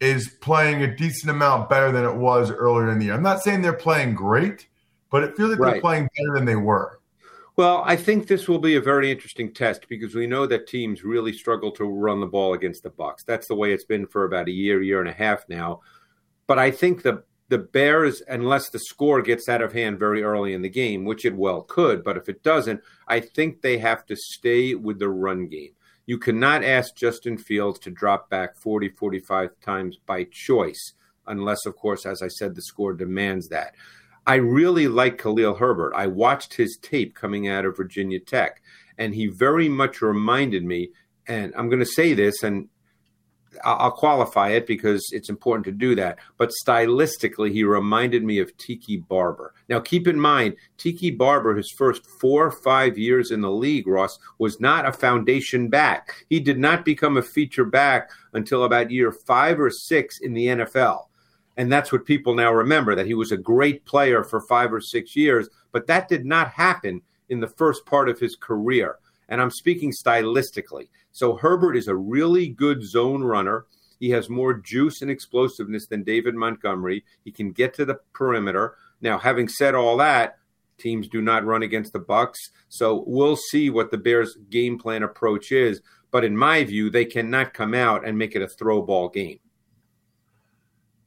is 0.00 0.30
playing 0.40 0.82
a 0.82 0.96
decent 0.96 1.30
amount 1.30 1.70
better 1.70 1.92
than 1.92 2.04
it 2.04 2.16
was 2.16 2.50
earlier 2.50 2.90
in 2.90 2.98
the 2.98 3.06
year. 3.06 3.14
I'm 3.14 3.22
not 3.22 3.42
saying 3.42 3.62
they're 3.62 3.72
playing 3.72 4.14
great, 4.14 4.66
but 5.10 5.22
it 5.22 5.36
feels 5.36 5.50
like 5.50 5.58
right. 5.60 5.72
they're 5.72 5.80
playing 5.80 6.08
better 6.16 6.34
than 6.34 6.44
they 6.44 6.56
were. 6.56 6.98
Well, 7.54 7.82
I 7.84 7.96
think 7.96 8.26
this 8.26 8.48
will 8.48 8.58
be 8.58 8.76
a 8.76 8.80
very 8.80 9.12
interesting 9.12 9.52
test 9.52 9.86
because 9.88 10.14
we 10.14 10.26
know 10.26 10.46
that 10.46 10.66
teams 10.66 11.04
really 11.04 11.32
struggle 11.32 11.70
to 11.72 11.84
run 11.84 12.20
the 12.20 12.26
ball 12.26 12.54
against 12.54 12.82
the 12.82 12.90
Bucks. 12.90 13.24
That's 13.24 13.46
the 13.46 13.54
way 13.54 13.72
it's 13.72 13.84
been 13.84 14.06
for 14.06 14.24
about 14.24 14.48
a 14.48 14.52
year, 14.52 14.82
year 14.82 15.00
and 15.00 15.08
a 15.08 15.12
half 15.12 15.44
now. 15.48 15.82
But 16.46 16.58
I 16.58 16.70
think 16.70 17.02
the 17.02 17.24
the 17.48 17.58
Bears, 17.58 18.22
unless 18.28 18.70
the 18.70 18.78
score 18.78 19.20
gets 19.20 19.46
out 19.46 19.60
of 19.60 19.74
hand 19.74 19.98
very 19.98 20.22
early 20.22 20.54
in 20.54 20.62
the 20.62 20.70
game, 20.70 21.04
which 21.04 21.26
it 21.26 21.36
well 21.36 21.60
could, 21.60 22.02
but 22.02 22.16
if 22.16 22.30
it 22.30 22.42
doesn't, 22.42 22.80
I 23.06 23.20
think 23.20 23.60
they 23.60 23.76
have 23.76 24.06
to 24.06 24.16
stay 24.16 24.74
with 24.74 24.98
the 24.98 25.10
run 25.10 25.48
game. 25.48 25.72
You 26.06 26.18
cannot 26.18 26.64
ask 26.64 26.96
Justin 26.96 27.38
Fields 27.38 27.78
to 27.80 27.90
drop 27.90 28.28
back 28.28 28.56
40, 28.56 28.88
45 28.88 29.50
times 29.60 29.98
by 30.04 30.24
choice, 30.24 30.94
unless, 31.26 31.64
of 31.66 31.76
course, 31.76 32.04
as 32.04 32.22
I 32.22 32.28
said, 32.28 32.54
the 32.54 32.62
score 32.62 32.92
demands 32.92 33.48
that. 33.48 33.74
I 34.26 34.36
really 34.36 34.88
like 34.88 35.18
Khalil 35.18 35.54
Herbert. 35.54 35.94
I 35.94 36.06
watched 36.06 36.54
his 36.54 36.78
tape 36.80 37.14
coming 37.14 37.48
out 37.48 37.64
of 37.64 37.76
Virginia 37.76 38.20
Tech, 38.20 38.62
and 38.98 39.14
he 39.14 39.26
very 39.26 39.68
much 39.68 40.02
reminded 40.02 40.64
me. 40.64 40.90
And 41.26 41.52
I'm 41.56 41.68
going 41.68 41.80
to 41.80 41.86
say 41.86 42.14
this, 42.14 42.42
and 42.42 42.68
I'll 43.64 43.92
qualify 43.92 44.50
it 44.50 44.66
because 44.66 45.10
it's 45.12 45.28
important 45.28 45.64
to 45.66 45.72
do 45.72 45.94
that. 45.96 46.18
But 46.36 46.52
stylistically, 46.64 47.52
he 47.52 47.64
reminded 47.64 48.24
me 48.24 48.38
of 48.38 48.56
Tiki 48.56 48.96
Barber. 48.96 49.54
Now, 49.68 49.80
keep 49.80 50.08
in 50.08 50.18
mind, 50.18 50.56
Tiki 50.78 51.10
Barber, 51.10 51.54
his 51.54 51.70
first 51.70 52.06
four 52.06 52.46
or 52.46 52.50
five 52.50 52.98
years 52.98 53.30
in 53.30 53.40
the 53.40 53.50
league, 53.50 53.86
Ross, 53.86 54.18
was 54.38 54.60
not 54.60 54.86
a 54.86 54.92
foundation 54.92 55.68
back. 55.68 56.24
He 56.28 56.40
did 56.40 56.58
not 56.58 56.84
become 56.84 57.16
a 57.16 57.22
feature 57.22 57.64
back 57.64 58.10
until 58.32 58.64
about 58.64 58.90
year 58.90 59.12
five 59.12 59.60
or 59.60 59.70
six 59.70 60.20
in 60.20 60.32
the 60.32 60.46
NFL. 60.46 61.06
And 61.56 61.70
that's 61.70 61.92
what 61.92 62.06
people 62.06 62.34
now 62.34 62.52
remember 62.52 62.94
that 62.94 63.06
he 63.06 63.14
was 63.14 63.32
a 63.32 63.36
great 63.36 63.84
player 63.84 64.24
for 64.24 64.40
five 64.40 64.72
or 64.72 64.80
six 64.80 65.14
years, 65.14 65.48
but 65.70 65.86
that 65.86 66.08
did 66.08 66.24
not 66.24 66.48
happen 66.48 67.02
in 67.28 67.40
the 67.40 67.48
first 67.48 67.84
part 67.86 68.08
of 68.08 68.18
his 68.18 68.36
career. 68.36 68.96
And 69.28 69.40
I'm 69.40 69.50
speaking 69.50 69.92
stylistically. 69.92 70.88
So 71.12 71.36
Herbert 71.36 71.76
is 71.76 71.88
a 71.88 71.94
really 71.94 72.48
good 72.48 72.82
zone 72.82 73.22
runner. 73.22 73.66
He 74.00 74.10
has 74.10 74.28
more 74.28 74.54
juice 74.54 75.00
and 75.02 75.10
explosiveness 75.10 75.86
than 75.86 76.02
David 76.02 76.34
Montgomery. 76.34 77.04
He 77.24 77.30
can 77.30 77.52
get 77.52 77.74
to 77.74 77.84
the 77.84 78.00
perimeter. 78.12 78.76
Now, 79.00 79.18
having 79.18 79.48
said 79.48 79.74
all 79.74 79.96
that, 79.98 80.38
teams 80.78 81.06
do 81.06 81.22
not 81.22 81.44
run 81.44 81.62
against 81.62 81.92
the 81.92 81.98
Bucks, 82.00 82.50
so 82.68 83.04
we'll 83.06 83.36
see 83.36 83.70
what 83.70 83.90
the 83.90 83.98
Bears' 83.98 84.36
game 84.50 84.78
plan 84.78 85.02
approach 85.02 85.52
is. 85.52 85.80
But 86.10 86.24
in 86.24 86.36
my 86.36 86.64
view, 86.64 86.90
they 86.90 87.04
cannot 87.04 87.54
come 87.54 87.74
out 87.74 88.06
and 88.06 88.18
make 88.18 88.34
it 88.34 88.42
a 88.42 88.48
throw 88.48 88.82
ball 88.82 89.08
game. 89.08 89.38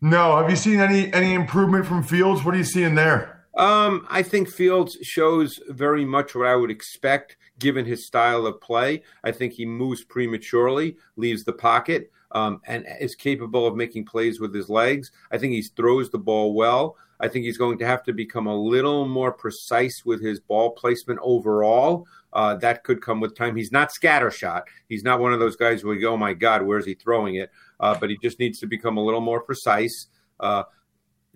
No, 0.02 0.38
have 0.38 0.50
you 0.50 0.56
seen 0.56 0.80
any 0.80 1.12
any 1.14 1.34
improvement 1.34 1.86
from 1.86 2.04
Fields? 2.04 2.44
What 2.44 2.54
are 2.54 2.58
you 2.58 2.64
seeing 2.64 2.96
there? 2.96 3.35
Um, 3.56 4.06
I 4.10 4.22
think 4.22 4.50
Fields 4.50 4.98
shows 5.02 5.60
very 5.70 6.04
much 6.04 6.36
what 6.36 6.48
I 6.48 6.56
would 6.56 6.72
expect 6.72 7.38
given 7.58 7.86
his 7.86 8.06
style 8.06 8.46
of 8.46 8.60
play. 8.60 9.04
I 9.24 9.32
think 9.32 9.54
he 9.54 9.66
moves 9.66 10.04
prematurely, 10.04 10.98
leaves 11.16 11.44
the 11.46 11.54
pocket, 11.54 12.12
um, 12.32 12.62
and 12.66 12.86
is 13.00 13.16
capable 13.16 13.66
of 13.66 13.76
making 13.76 14.06
plays 14.06 14.40
with 14.42 14.54
his 14.54 14.70
legs. 14.70 15.12
I 15.32 15.38
think 15.38 15.54
he 15.54 15.62
throws 15.62 16.10
the 16.10 16.18
ball 16.18 16.54
well. 16.54 16.98
I 17.22 17.30
think 17.30 17.46
he's 17.46 17.58
going 17.58 17.78
to 17.78 17.86
have 17.86 18.04
to 18.04 18.14
become 18.14 18.48
a 18.48 18.56
little 18.56 19.08
more 19.08 19.32
precise 19.32 20.04
with 20.04 20.22
his 20.22 20.42
ball 20.42 20.72
placement 20.72 21.20
overall. 21.24 22.06
Uh, 22.34 22.56
that 22.56 22.84
could 22.84 23.02
come 23.02 23.22
with 23.22 23.38
time. 23.38 23.56
He's 23.56 23.72
not 23.72 23.90
scattershot. 23.90 24.64
He's 24.90 25.04
not 25.04 25.22
one 25.22 25.32
of 25.32 25.40
those 25.40 25.56
guys 25.56 25.84
where 25.84 25.96
would 25.96 26.02
go, 26.02 26.14
"Oh 26.14 26.18
my 26.18 26.34
God, 26.34 26.64
where's 26.64 26.86
he 26.86 26.94
throwing 26.94 27.36
it?" 27.36 27.52
Uh, 27.80 27.98
but 27.98 28.10
he 28.10 28.18
just 28.18 28.38
needs 28.40 28.60
to 28.60 28.68
become 28.68 28.98
a 28.98 29.04
little 29.04 29.22
more 29.22 29.40
precise. 29.40 30.08
Uh, 30.42 30.64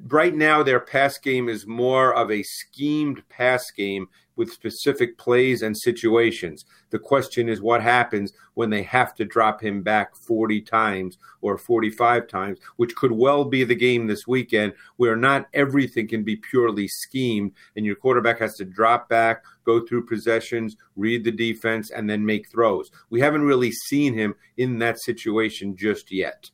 right 0.07 0.35
now, 0.35 0.63
their 0.63 0.79
pass 0.79 1.17
game 1.17 1.49
is 1.49 1.67
more 1.67 2.13
of 2.13 2.31
a 2.31 2.43
schemed 2.43 3.27
pass 3.29 3.69
game 3.71 4.07
with 4.39 4.53
specific 4.53 5.17
plays 5.17 5.61
and 5.61 5.77
situations. 5.77 6.63
The 6.91 6.99
question 6.99 7.49
is 7.49 7.61
what 7.61 7.83
happens 7.83 8.31
when 8.53 8.69
they 8.69 8.83
have 8.83 9.13
to 9.15 9.25
drop 9.25 9.61
him 9.61 9.83
back 9.83 10.15
40 10.15 10.61
times 10.61 11.17
or 11.41 11.57
45 11.57 12.25
times, 12.27 12.59
which 12.77 12.95
could 12.95 13.11
well 13.11 13.43
be 13.43 13.65
the 13.65 13.75
game 13.75 14.07
this 14.07 14.25
weekend, 14.25 14.73
where 14.95 15.17
not 15.17 15.49
everything 15.53 16.07
can 16.07 16.23
be 16.23 16.37
purely 16.37 16.87
schemed 16.87 17.51
and 17.75 17.85
your 17.85 17.95
quarterback 17.95 18.39
has 18.39 18.55
to 18.55 18.65
drop 18.65 19.09
back, 19.09 19.43
go 19.65 19.85
through 19.85 20.05
possessions, 20.05 20.77
read 20.95 21.25
the 21.25 21.31
defense, 21.31 21.91
and 21.91 22.09
then 22.09 22.25
make 22.25 22.49
throws. 22.49 22.91
We 23.09 23.19
haven't 23.19 23.43
really 23.43 23.71
seen 23.71 24.13
him 24.13 24.35
in 24.55 24.79
that 24.79 25.01
situation 25.01 25.75
just 25.75 26.13
yet. 26.13 26.49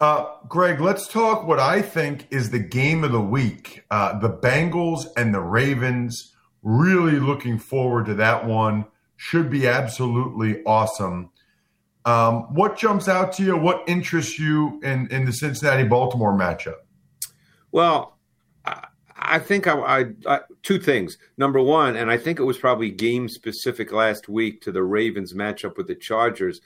Uh, 0.00 0.26
Greg, 0.48 0.80
let's 0.80 1.06
talk 1.06 1.46
what 1.46 1.60
I 1.60 1.80
think 1.80 2.26
is 2.30 2.50
the 2.50 2.58
game 2.58 3.04
of 3.04 3.12
the 3.12 3.20
week. 3.20 3.84
Uh, 3.90 4.18
the 4.18 4.30
Bengals 4.30 5.06
and 5.16 5.32
the 5.32 5.40
Ravens. 5.40 6.34
Really 6.62 7.20
looking 7.20 7.58
forward 7.58 8.06
to 8.06 8.14
that 8.14 8.46
one. 8.46 8.86
Should 9.16 9.50
be 9.50 9.68
absolutely 9.68 10.62
awesome. 10.64 11.30
Um, 12.04 12.54
what 12.54 12.76
jumps 12.76 13.08
out 13.08 13.32
to 13.34 13.44
you? 13.44 13.56
What 13.56 13.84
interests 13.86 14.38
you 14.38 14.80
in, 14.82 15.06
in 15.10 15.24
the 15.24 15.32
Cincinnati 15.32 15.84
Baltimore 15.84 16.36
matchup? 16.36 16.78
Well, 17.70 18.18
I, 18.64 18.86
I 19.16 19.38
think 19.38 19.66
I, 19.66 19.78
I, 19.78 20.04
I, 20.26 20.40
two 20.62 20.78
things. 20.78 21.16
Number 21.38 21.60
one, 21.60 21.96
and 21.96 22.10
I 22.10 22.18
think 22.18 22.38
it 22.38 22.44
was 22.44 22.58
probably 22.58 22.90
game 22.90 23.28
specific 23.28 23.92
last 23.92 24.28
week 24.28 24.60
to 24.62 24.72
the 24.72 24.82
Ravens 24.82 25.32
matchup 25.32 25.76
with 25.76 25.86
the 25.86 25.94
Chargers, 25.94 26.60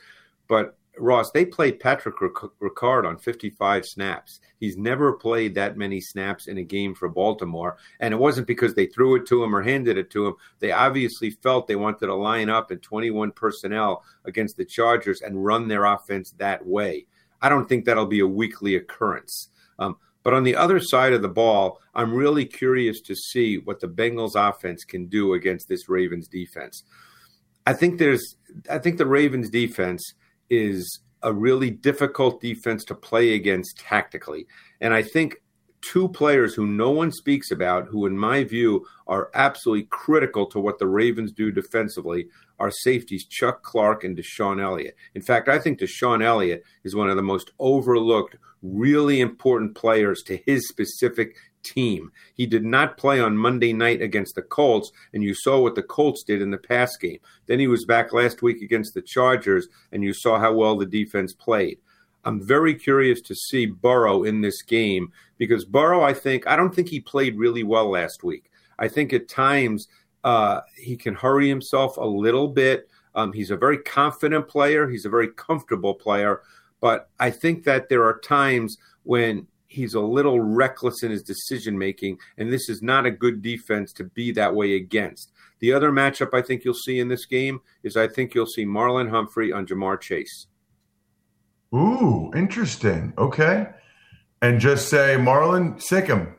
but 0.49 0.78
Ross, 1.00 1.31
they 1.31 1.45
played 1.45 1.81
Patrick 1.81 2.17
Ricard 2.17 3.07
on 3.07 3.19
55 3.19 3.85
snaps. 3.87 4.40
He's 4.59 4.76
never 4.76 5.12
played 5.12 5.55
that 5.55 5.76
many 5.76 6.00
snaps 6.00 6.49
in 6.49 6.59
a 6.59 6.62
game 6.62 6.95
for 6.95 7.09
Baltimore. 7.09 7.76
And 8.00 8.12
it 8.12 8.19
wasn't 8.19 8.47
because 8.47 8.75
they 8.75 8.87
threw 8.87 9.17
it 9.17 9.26
to 9.26 9.43
him 9.43 9.55
or 9.55 9.62
handed 9.62 9.99
it 9.99 10.11
to 10.11 10.26
him. 10.26 10.35
They 10.59 10.73
obviously 10.73 11.31
felt 11.31 11.67
they 11.67 11.76
wanted 11.76 12.07
to 12.07 12.14
line 12.14 12.50
up 12.50 12.73
in 12.73 12.78
21 12.78 13.33
personnel 13.33 14.05
against 14.25 14.57
the 14.57 14.64
Chargers 14.64 15.21
and 15.21 15.45
run 15.45 15.69
their 15.69 15.85
offense 15.85 16.33
that 16.38 16.67
way. 16.67 17.07
I 17.40 17.49
don't 17.49 17.69
think 17.69 17.85
that'll 17.85 18.07
be 18.07 18.21
a 18.21 18.26
weekly 18.26 18.75
occurrence. 18.75 19.50
Um, 19.78 19.97
but 20.23 20.35
on 20.35 20.43
the 20.43 20.57
other 20.57 20.81
side 20.81 21.12
of 21.12 21.23
the 21.23 21.28
ball, 21.28 21.81
I'm 21.95 22.12
really 22.12 22.45
curious 22.45 23.00
to 23.02 23.14
see 23.14 23.59
what 23.59 23.81
the 23.81 23.88
Bengals 23.88 24.33
offense 24.35 24.85
can 24.85 25.07
do 25.07 25.35
against 25.35 25.69
this 25.69 25.88
Ravens 25.88 26.28
defense. 26.28 26.83
I 27.67 27.75
think 27.75 27.99
there's 27.99 28.37
I 28.71 28.78
think 28.78 28.99
the 28.99 29.07
Ravens 29.07 29.50
defense– 29.50 30.14
is 30.50 31.00
a 31.23 31.33
really 31.33 31.71
difficult 31.71 32.40
defense 32.40 32.85
to 32.85 32.95
play 32.95 33.35
against 33.35 33.78
tactically. 33.78 34.47
And 34.81 34.95
I 34.95 35.02
think 35.02 35.37
two 35.81 36.09
players 36.09 36.55
who 36.55 36.67
no 36.67 36.90
one 36.90 37.12
speaks 37.12 37.50
about, 37.50 37.87
who, 37.87 38.07
in 38.07 38.19
my 38.19 38.45
view, 38.45 38.85
are 39.07 39.31
absolutely 39.35 39.87
critical 39.90 40.47
to 40.47 40.61
what 40.61 40.78
the 40.78 40.87
Ravens 40.87 41.33
do 41.33 41.50
defensively, 41.50 42.28
are 42.59 42.71
safeties 42.71 43.26
Chuck 43.26 43.62
Clark 43.62 44.05
and 44.05 44.17
DeShon 44.17 44.61
Elliott. 44.61 44.97
In 45.14 45.23
fact, 45.23 45.49
I 45.49 45.59
think 45.59 45.78
DeShon 45.78 46.23
Elliott 46.23 46.64
is 46.85 46.97
one 46.97 47.09
of 47.09 47.17
the 47.17 47.23
most 47.23 47.52
overlooked, 47.59 48.37
really 48.62 49.21
important 49.21 49.76
players 49.76 50.23
to 50.25 50.38
his 50.47 50.69
specific 50.69 51.37
team. 51.62 52.12
He 52.35 52.47
did 52.47 52.65
not 52.65 52.97
play 52.97 53.21
on 53.21 53.37
Monday 53.37 53.73
night 53.73 54.03
against 54.03 54.35
the 54.35 54.43
Colts, 54.43 54.93
and 55.12 55.23
you 55.23 55.35
saw 55.35 55.61
what 55.61 55.75
the 55.75 55.83
Colts 55.83 56.23
did 56.23 56.43
in 56.43 56.50
the 56.50 56.59
pass 56.59 56.97
game. 56.97 57.19
Then 57.47 57.59
he 57.59 57.67
was 57.67 57.85
back 57.85 58.12
last 58.12 58.43
week 58.43 58.62
against 58.62 58.95
the 58.95 59.03
Chargers, 59.03 59.69
and 59.93 60.03
you 60.03 60.12
saw 60.12 60.38
how 60.38 60.55
well 60.55 60.77
the 60.77 60.87
defense 60.87 61.33
played. 61.33 61.79
I'm 62.25 62.45
very 62.45 62.75
curious 62.75 63.21
to 63.23 63.35
see 63.35 63.67
Burrow 63.67 64.25
in 64.25 64.41
this 64.41 64.62
game 64.62 65.12
because 65.38 65.65
Burrow, 65.65 66.03
I 66.03 66.12
think, 66.12 66.47
I 66.47 66.57
don't 66.57 66.75
think 66.75 66.88
he 66.88 67.00
played 67.00 67.38
really 67.38 67.62
well 67.62 67.91
last 67.91 68.23
week. 68.23 68.50
I 68.79 68.88
think 68.88 69.12
at 69.12 69.29
times 69.29 69.88
uh, 70.25 70.61
he 70.77 70.97
can 70.97 71.15
hurry 71.15 71.49
himself 71.49 71.97
a 71.97 72.05
little 72.05 72.49
bit. 72.49 72.88
Um, 73.15 73.33
he's 73.33 73.50
a 73.50 73.57
very 73.57 73.79
confident 73.79 74.49
player, 74.49 74.88
he's 74.88 75.05
a 75.05 75.11
very 75.11 75.29
comfortable 75.29 75.95
player, 75.95 76.43
but 76.81 77.09
I 77.19 77.31
think 77.31 77.65
that 77.65 77.88
there 77.88 78.05
are 78.05 78.19
times 78.21 78.79
when 79.03 79.47
he's 79.69 79.95
a 79.95 80.01
little 80.01 80.41
reckless 80.41 81.03
in 81.03 81.11
his 81.11 81.23
decision 81.23 81.79
making, 81.79 82.19
and 82.37 82.53
this 82.53 82.69
is 82.69 82.83
not 82.83 83.07
a 83.07 83.11
good 83.11 83.41
defense 83.41 83.93
to 83.93 84.05
be 84.05 84.33
that 84.33 84.55
way 84.55 84.75
against. 84.75 85.31
The 85.61 85.73
other 85.73 85.93
matchup 85.93 86.35
I 86.35 86.43
think 86.43 86.65
you'll 86.65 86.75
see 86.75 86.99
in 86.99 87.09
this 87.09 87.27
game 87.27 87.61
is 87.83 87.97
I 87.97 88.09
think 88.09 88.35
you'll 88.35 88.47
see 88.47 88.65
Marlon 88.65 89.11
Humphrey 89.11 89.53
on 89.53 89.67
Ja'Marr 89.67 90.01
Chase. 90.01 90.47
Ooh, 91.75 92.31
interesting. 92.35 93.13
Okay. 93.19 93.69
And 94.41 94.61
just 94.61 94.89
say 94.89 95.17
Marlon 95.19 95.81
him. 96.07 96.35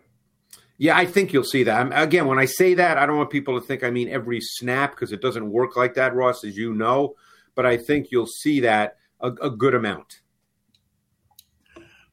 Yeah, 0.77 0.97
I 0.97 1.05
think 1.05 1.33
you'll 1.33 1.43
see 1.43 1.63
that. 1.63 1.91
Again, 1.91 2.25
when 2.25 2.39
I 2.39 2.45
say 2.45 2.73
that, 2.75 2.97
I 2.97 3.05
don't 3.05 3.17
want 3.17 3.29
people 3.29 3.59
to 3.59 3.65
think 3.65 3.83
I 3.83 3.89
mean 3.89 4.07
every 4.07 4.39
snap 4.39 4.91
because 4.91 5.11
it 5.11 5.21
doesn't 5.21 5.51
work 5.51 5.75
like 5.75 5.95
that, 5.95 6.15
Ross, 6.15 6.45
as 6.45 6.55
you 6.55 6.73
know. 6.73 7.15
But 7.53 7.65
I 7.65 7.75
think 7.75 8.07
you'll 8.11 8.25
see 8.25 8.61
that 8.61 8.95
a, 9.19 9.27
a 9.41 9.49
good 9.49 9.75
amount. 9.75 10.21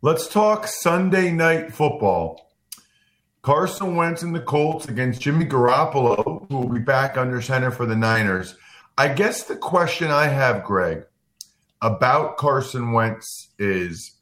Let's 0.02 0.28
talk 0.28 0.66
Sunday 0.66 1.32
night 1.32 1.72
football. 1.72 2.52
Carson 3.40 3.96
Wentz 3.96 4.22
and 4.22 4.34
the 4.34 4.40
Colts 4.40 4.86
against 4.88 5.22
Jimmy 5.22 5.46
Garoppolo, 5.46 6.46
who 6.50 6.58
will 6.58 6.68
be 6.68 6.80
back 6.80 7.16
under 7.16 7.40
center 7.40 7.70
for 7.70 7.86
the 7.86 7.96
Niners. 7.96 8.56
I 8.98 9.08
guess 9.08 9.44
the 9.44 9.56
question 9.56 10.10
I 10.10 10.26
have, 10.26 10.64
Greg, 10.64 11.06
about 11.80 12.36
Carson 12.36 12.92
Wentz 12.92 13.48
is 13.58 14.12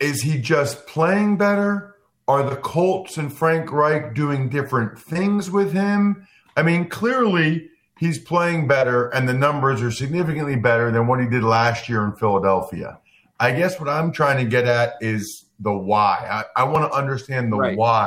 is 0.00 0.22
he 0.22 0.38
just 0.40 0.86
playing 0.86 1.36
better? 1.36 1.94
Are 2.26 2.42
the 2.42 2.56
Colts 2.56 3.18
and 3.18 3.30
Frank 3.30 3.70
Reich 3.70 4.14
doing 4.14 4.48
different 4.48 4.98
things 4.98 5.50
with 5.50 5.74
him? 5.74 6.26
I 6.56 6.62
mean, 6.62 6.88
clearly 6.88 7.68
he's 7.98 8.18
playing 8.18 8.68
better, 8.68 9.08
and 9.10 9.28
the 9.28 9.34
numbers 9.34 9.82
are 9.82 9.90
significantly 9.90 10.56
better 10.56 10.90
than 10.90 11.06
what 11.08 11.20
he 11.20 11.26
did 11.26 11.44
last 11.44 11.90
year 11.90 12.06
in 12.06 12.12
Philadelphia. 12.12 12.98
I 13.42 13.50
guess 13.50 13.80
what 13.80 13.88
I'm 13.88 14.12
trying 14.12 14.36
to 14.36 14.48
get 14.48 14.66
at 14.66 14.94
is 15.00 15.46
the 15.58 15.72
why. 15.72 16.44
I, 16.56 16.62
I 16.62 16.64
want 16.64 16.88
to 16.88 16.96
understand 16.96 17.52
the 17.52 17.56
right. 17.56 17.76
why 17.76 18.06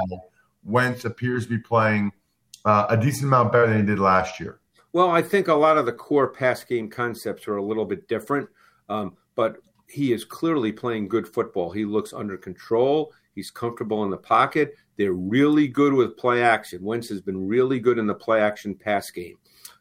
Wentz 0.63 1.03
appears 1.03 1.43
to 1.43 1.49
be 1.49 1.57
playing 1.57 2.13
uh, 2.63 2.85
a 2.87 2.95
decent 2.95 3.25
amount 3.25 3.51
better 3.51 3.67
than 3.67 3.81
he 3.81 3.85
did 3.85 3.99
last 3.99 4.39
year. 4.39 4.61
Well, 4.93 5.09
I 5.09 5.21
think 5.21 5.49
a 5.49 5.53
lot 5.53 5.77
of 5.77 5.85
the 5.85 5.91
core 5.91 6.29
pass 6.29 6.63
game 6.63 6.89
concepts 6.89 7.49
are 7.49 7.57
a 7.57 7.61
little 7.61 7.83
bit 7.83 8.07
different, 8.07 8.47
um, 8.87 9.17
but 9.35 9.57
he 9.89 10.13
is 10.13 10.23
clearly 10.23 10.71
playing 10.71 11.09
good 11.09 11.27
football. 11.27 11.69
He 11.69 11.83
looks 11.83 12.13
under 12.13 12.37
control. 12.37 13.11
He's 13.33 13.51
comfortable 13.51 14.05
in 14.05 14.11
the 14.11 14.17
pocket. 14.17 14.75
They're 14.95 15.11
really 15.11 15.67
good 15.67 15.91
with 15.91 16.15
play 16.15 16.43
action. 16.43 16.81
Wentz 16.81 17.09
has 17.09 17.19
been 17.19 17.45
really 17.45 17.81
good 17.81 17.97
in 17.99 18.07
the 18.07 18.15
play 18.15 18.39
action 18.39 18.73
pass 18.73 19.11
game. 19.11 19.35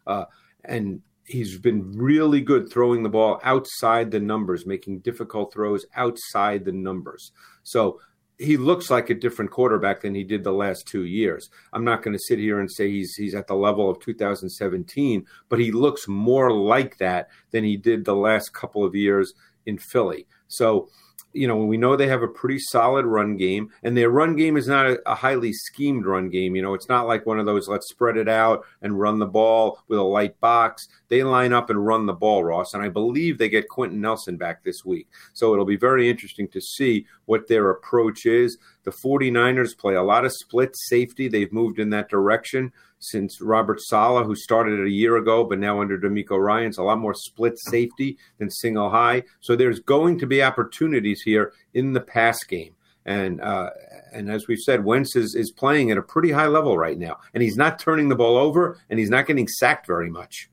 Uh, 0.05 0.25
and 0.65 1.01
he's 1.25 1.59
been 1.59 1.93
really 1.93 2.41
good 2.41 2.71
throwing 2.71 3.03
the 3.03 3.09
ball 3.09 3.41
outside 3.43 4.11
the 4.11 4.21
numbers, 4.21 4.67
making 4.67 5.01
difficult 5.01 5.53
throws 5.53 5.87
outside 5.97 6.65
the 6.65 6.73
numbers. 6.73 7.33
So 7.63 8.01
he 8.39 8.57
looks 8.57 8.91
like 8.91 9.11
a 9.11 9.15
different 9.15 9.51
quarterback 9.51 10.03
than 10.03 10.15
he 10.15 10.25
did 10.25 10.43
the 10.43 10.53
last 10.53 10.87
two 10.87 11.05
years. 11.05 11.51
I'm 11.73 11.85
not 11.85 12.03
going 12.03 12.17
to 12.17 12.23
sit 12.23 12.39
here 12.39 12.61
and 12.61 12.71
say 12.71 12.91
he's 12.91 13.15
he's 13.15 13.35
at 13.35 13.47
the 13.47 13.55
level 13.55 13.89
of 13.89 14.01
2017, 14.01 15.27
but 15.49 15.59
he 15.59 15.73
looks 15.73 16.09
more 16.09 16.53
like 16.53 16.99
that 16.99 17.29
than 17.53 17.65
he 17.65 17.77
did 17.77 18.05
the 18.05 18.17
last 18.17 18.53
couple 18.53 18.85
of 18.85 18.95
years 18.95 19.33
in 19.67 19.79
Philly. 19.79 20.27
So 20.49 20.89
you 21.35 21.49
know, 21.49 21.57
we 21.57 21.77
know 21.77 21.97
they 21.97 22.07
have 22.07 22.23
a 22.23 22.29
pretty 22.29 22.59
solid 22.59 23.05
run 23.05 23.37
game, 23.37 23.71
and 23.83 23.97
their 23.97 24.09
run 24.09 24.37
game 24.37 24.57
is 24.57 24.69
not 24.69 24.87
a, 24.87 25.11
a, 25.11 25.15
highly 25.15 25.53
schemed 25.53 26.07
run 26.07 26.31
game. 26.31 26.55
You 26.55 26.63
know, 26.63 26.75
it's 26.75 26.89
not 26.89 27.07
like 27.07 27.27
one 27.27 27.39
of 27.39 27.47
those 27.47 27.69
let's 27.69 27.89
spread 27.89 28.17
it 28.17 28.29
out 28.29 28.65
and 28.83 28.99
run 28.99 29.19
the 29.19 29.27
ball 29.27 29.81
with 29.89 29.99
a 29.99 30.03
light 30.03 30.39
box. 30.41 30.89
They 31.09 31.25
line 31.25 31.53
up 31.53 31.71
and 31.71 31.85
run 31.85 32.07
the 32.07 32.13
ball, 32.13 32.45
Ross, 32.45 32.73
and 32.73 32.83
I 32.83 32.89
believe 32.89 33.37
they 33.37 33.49
get 33.49 33.69
Quenton 33.69 34.01
Nelson 34.01 34.37
back 34.37 34.63
this 34.63 34.85
week. 34.85 35.09
So 35.33 35.53
it'll 35.53 35.65
be 35.65 35.77
very 35.77 36.09
interesting 36.09 36.49
to 36.49 36.61
see 36.61 37.07
what 37.27 37.49
their 37.49 37.71
approach 37.71 38.27
is. 38.27 38.57
The 38.85 38.93
49ers 38.93 39.77
play 39.77 39.95
a 39.95 40.03
lot 40.03 40.25
of 40.25 40.33
split 40.33 40.75
safety. 40.75 41.29
They've 41.29 41.53
moved 41.53 41.79
in 41.79 41.91
that 41.91 42.09
direction 42.09 42.73
since 43.11 43.41
Robert 43.41 43.81
Saleh, 43.81 44.27
who 44.27 44.35
started 44.35 44.81
it 44.81 44.87
a 44.87 44.91
year 44.91 45.17
ago, 45.17 45.45
but 45.45 45.59
now 45.59 45.81
under 45.81 45.99
DeMeco 45.99 46.39
Ryans, 46.39 46.79
a 46.79 46.83
lot 46.83 46.99
more 46.99 47.15
split 47.15 47.59
safety 47.59 48.19
than 48.39 48.51
single 48.51 48.91
high. 48.91 49.23
So 49.41 49.55
there's 49.55 49.81
going 49.81 50.19
to 50.21 50.27
be 50.27 50.43
opportunities 50.43 51.23
here 51.23 51.53
in 51.73 51.93
the 51.93 52.01
pass 52.01 52.43
game. 52.45 52.75
And 53.07 53.41
uh, 53.41 53.71
and 54.13 54.31
as 54.31 54.49
we've 54.49 54.59
said, 54.59 54.85
Wentz 54.85 55.15
is, 55.15 55.35
is 55.35 55.51
playing 55.51 55.91
at 55.91 55.99
a 55.99 56.03
pretty 56.03 56.33
high 56.33 56.47
level 56.47 56.79
right 56.79 56.99
now, 56.99 57.19
and 57.35 57.43
he's 57.43 57.57
not 57.57 57.79
turning 57.79 58.09
the 58.09 58.17
ball 58.17 58.39
over, 58.39 58.79
and 58.89 58.99
he's 58.99 59.11
not 59.11 59.27
getting 59.27 59.47
sacked 59.47 59.87
very 59.87 60.09
much. 60.09 60.49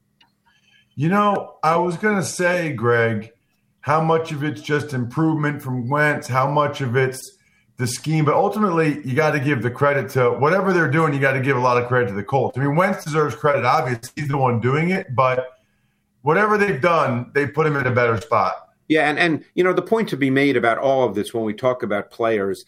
You 0.96 1.08
know, 1.08 1.56
I 1.64 1.78
was 1.78 1.96
going 1.96 2.18
to 2.18 2.24
say, 2.24 2.74
Greg, 2.74 3.32
how 3.80 4.02
much 4.02 4.34
of 4.34 4.44
it's 4.44 4.62
just 4.62 4.94
improvement 4.94 5.62
from 5.62 5.90
Wentz, 5.90 6.28
how 6.28 6.50
much 6.50 6.82
of 6.82 6.98
it's 6.98 7.38
the 7.82 7.88
scheme, 7.88 8.24
but 8.24 8.36
ultimately 8.36 9.02
you 9.04 9.16
got 9.16 9.32
to 9.32 9.40
give 9.40 9.64
the 9.64 9.72
credit 9.72 10.08
to 10.12 10.30
whatever 10.30 10.72
they're 10.72 10.90
doing. 10.90 11.14
You 11.14 11.20
got 11.20 11.34
to 11.34 11.42
give 11.42 11.58
a 11.58 11.60
lot 11.60 11.82
of 11.82 11.88
credit 11.88 12.10
to 12.10 12.14
the 12.14 12.24
Colts. 12.24 12.56
I 12.56 12.62
mean, 12.62 12.76
Wentz 12.76 13.04
deserves 13.04 13.36
credit. 13.36 13.66
Obviously, 13.66 14.12
he's 14.16 14.28
the 14.28 14.38
one 14.38 14.60
doing 14.60 14.92
it, 14.92 15.16
but 15.16 15.58
whatever 16.22 16.60
they've 16.60 16.80
done, 16.80 17.32
they 17.34 17.48
put 17.48 17.66
him 17.66 17.76
in 17.76 17.88
a 17.88 17.92
better 17.92 18.22
spot. 18.22 18.70
Yeah, 18.88 19.10
and 19.10 19.18
and 19.18 19.44
you 19.56 19.64
know 19.64 19.74
the 19.74 19.82
point 19.82 20.10
to 20.10 20.18
be 20.18 20.30
made 20.30 20.56
about 20.58 20.78
all 20.78 21.08
of 21.08 21.16
this 21.16 21.34
when 21.34 21.44
we 21.44 21.56
talk 21.56 21.82
about 21.82 22.12
players 22.12 22.66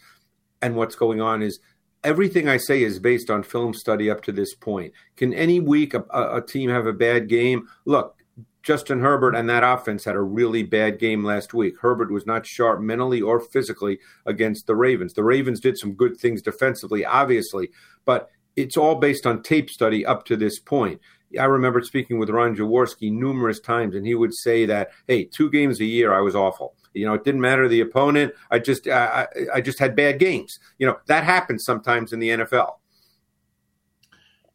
and 0.60 0.74
what's 0.74 0.96
going 0.96 1.20
on 1.20 1.42
is 1.42 1.60
everything 2.02 2.48
I 2.48 2.56
say 2.56 2.82
is 2.82 2.98
based 2.98 3.30
on 3.30 3.44
film 3.44 3.72
study 3.72 4.10
up 4.10 4.20
to 4.24 4.32
this 4.32 4.52
point. 4.52 4.92
Can 5.16 5.32
any 5.32 5.60
week 5.60 5.94
a, 5.94 6.04
a 6.10 6.42
team 6.42 6.70
have 6.70 6.88
a 6.88 6.92
bad 6.92 7.28
game? 7.28 7.68
Look, 7.84 8.16
Justin 8.64 9.00
Herbert 9.00 9.34
and 9.34 9.48
that 9.50 9.62
offense 9.62 10.04
had 10.04 10.16
a 10.16 10.22
really 10.22 10.62
bad 10.62 10.98
game 10.98 11.22
last 11.22 11.52
week. 11.52 11.74
Herbert 11.80 12.10
was 12.10 12.26
not 12.26 12.46
sharp 12.46 12.80
mentally 12.80 13.20
or 13.20 13.38
physically 13.38 13.98
against 14.24 14.66
the 14.66 14.74
Ravens. 14.74 15.12
The 15.12 15.22
Ravens 15.22 15.60
did 15.60 15.76
some 15.76 15.92
good 15.92 16.16
things 16.16 16.40
defensively, 16.40 17.04
obviously, 17.04 17.68
but 18.06 18.30
it's 18.56 18.78
all 18.78 18.94
based 18.94 19.26
on 19.26 19.42
tape 19.42 19.68
study 19.68 20.06
up 20.06 20.24
to 20.24 20.36
this 20.36 20.58
point. 20.58 20.98
I 21.38 21.44
remember 21.44 21.82
speaking 21.82 22.18
with 22.18 22.30
Ron 22.30 22.56
Jaworski 22.56 23.12
numerous 23.12 23.60
times, 23.60 23.96
and 23.96 24.06
he 24.06 24.14
would 24.14 24.32
say 24.32 24.64
that, 24.66 24.92
"Hey, 25.08 25.24
two 25.24 25.50
games 25.50 25.80
a 25.80 25.84
year, 25.84 26.14
I 26.14 26.20
was 26.20 26.34
awful. 26.34 26.74
You 26.94 27.04
know, 27.06 27.14
it 27.14 27.24
didn't 27.24 27.40
matter 27.40 27.68
the 27.68 27.80
opponent. 27.80 28.32
I 28.50 28.60
just, 28.60 28.86
I, 28.86 29.26
I 29.52 29.60
just 29.60 29.80
had 29.80 29.96
bad 29.96 30.20
games. 30.20 30.58
You 30.78 30.86
know, 30.86 30.98
that 31.06 31.24
happens 31.24 31.64
sometimes 31.64 32.12
in 32.12 32.20
the 32.20 32.30
NFL." 32.30 32.76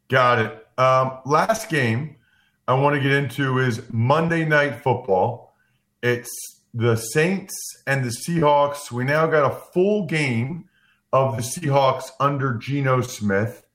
Got 0.08 0.38
it. 0.40 0.66
Um, 0.78 1.18
last 1.26 1.68
game, 1.68 2.16
I 2.70 2.74
want 2.74 2.94
to 2.94 3.02
get 3.02 3.10
into 3.10 3.58
is 3.58 3.82
Monday 3.90 4.44
Night 4.44 4.76
Football. 4.76 5.56
It's 6.04 6.30
the 6.72 6.94
Saints 6.94 7.52
and 7.84 8.04
the 8.04 8.10
Seahawks. 8.10 8.92
We 8.92 9.02
now 9.02 9.26
got 9.26 9.50
a 9.50 9.56
full 9.72 10.06
game 10.06 10.66
of 11.12 11.36
the 11.36 11.42
Seahawks 11.42 12.10
under 12.20 12.54
Geno 12.54 13.00
Smith. 13.00 13.66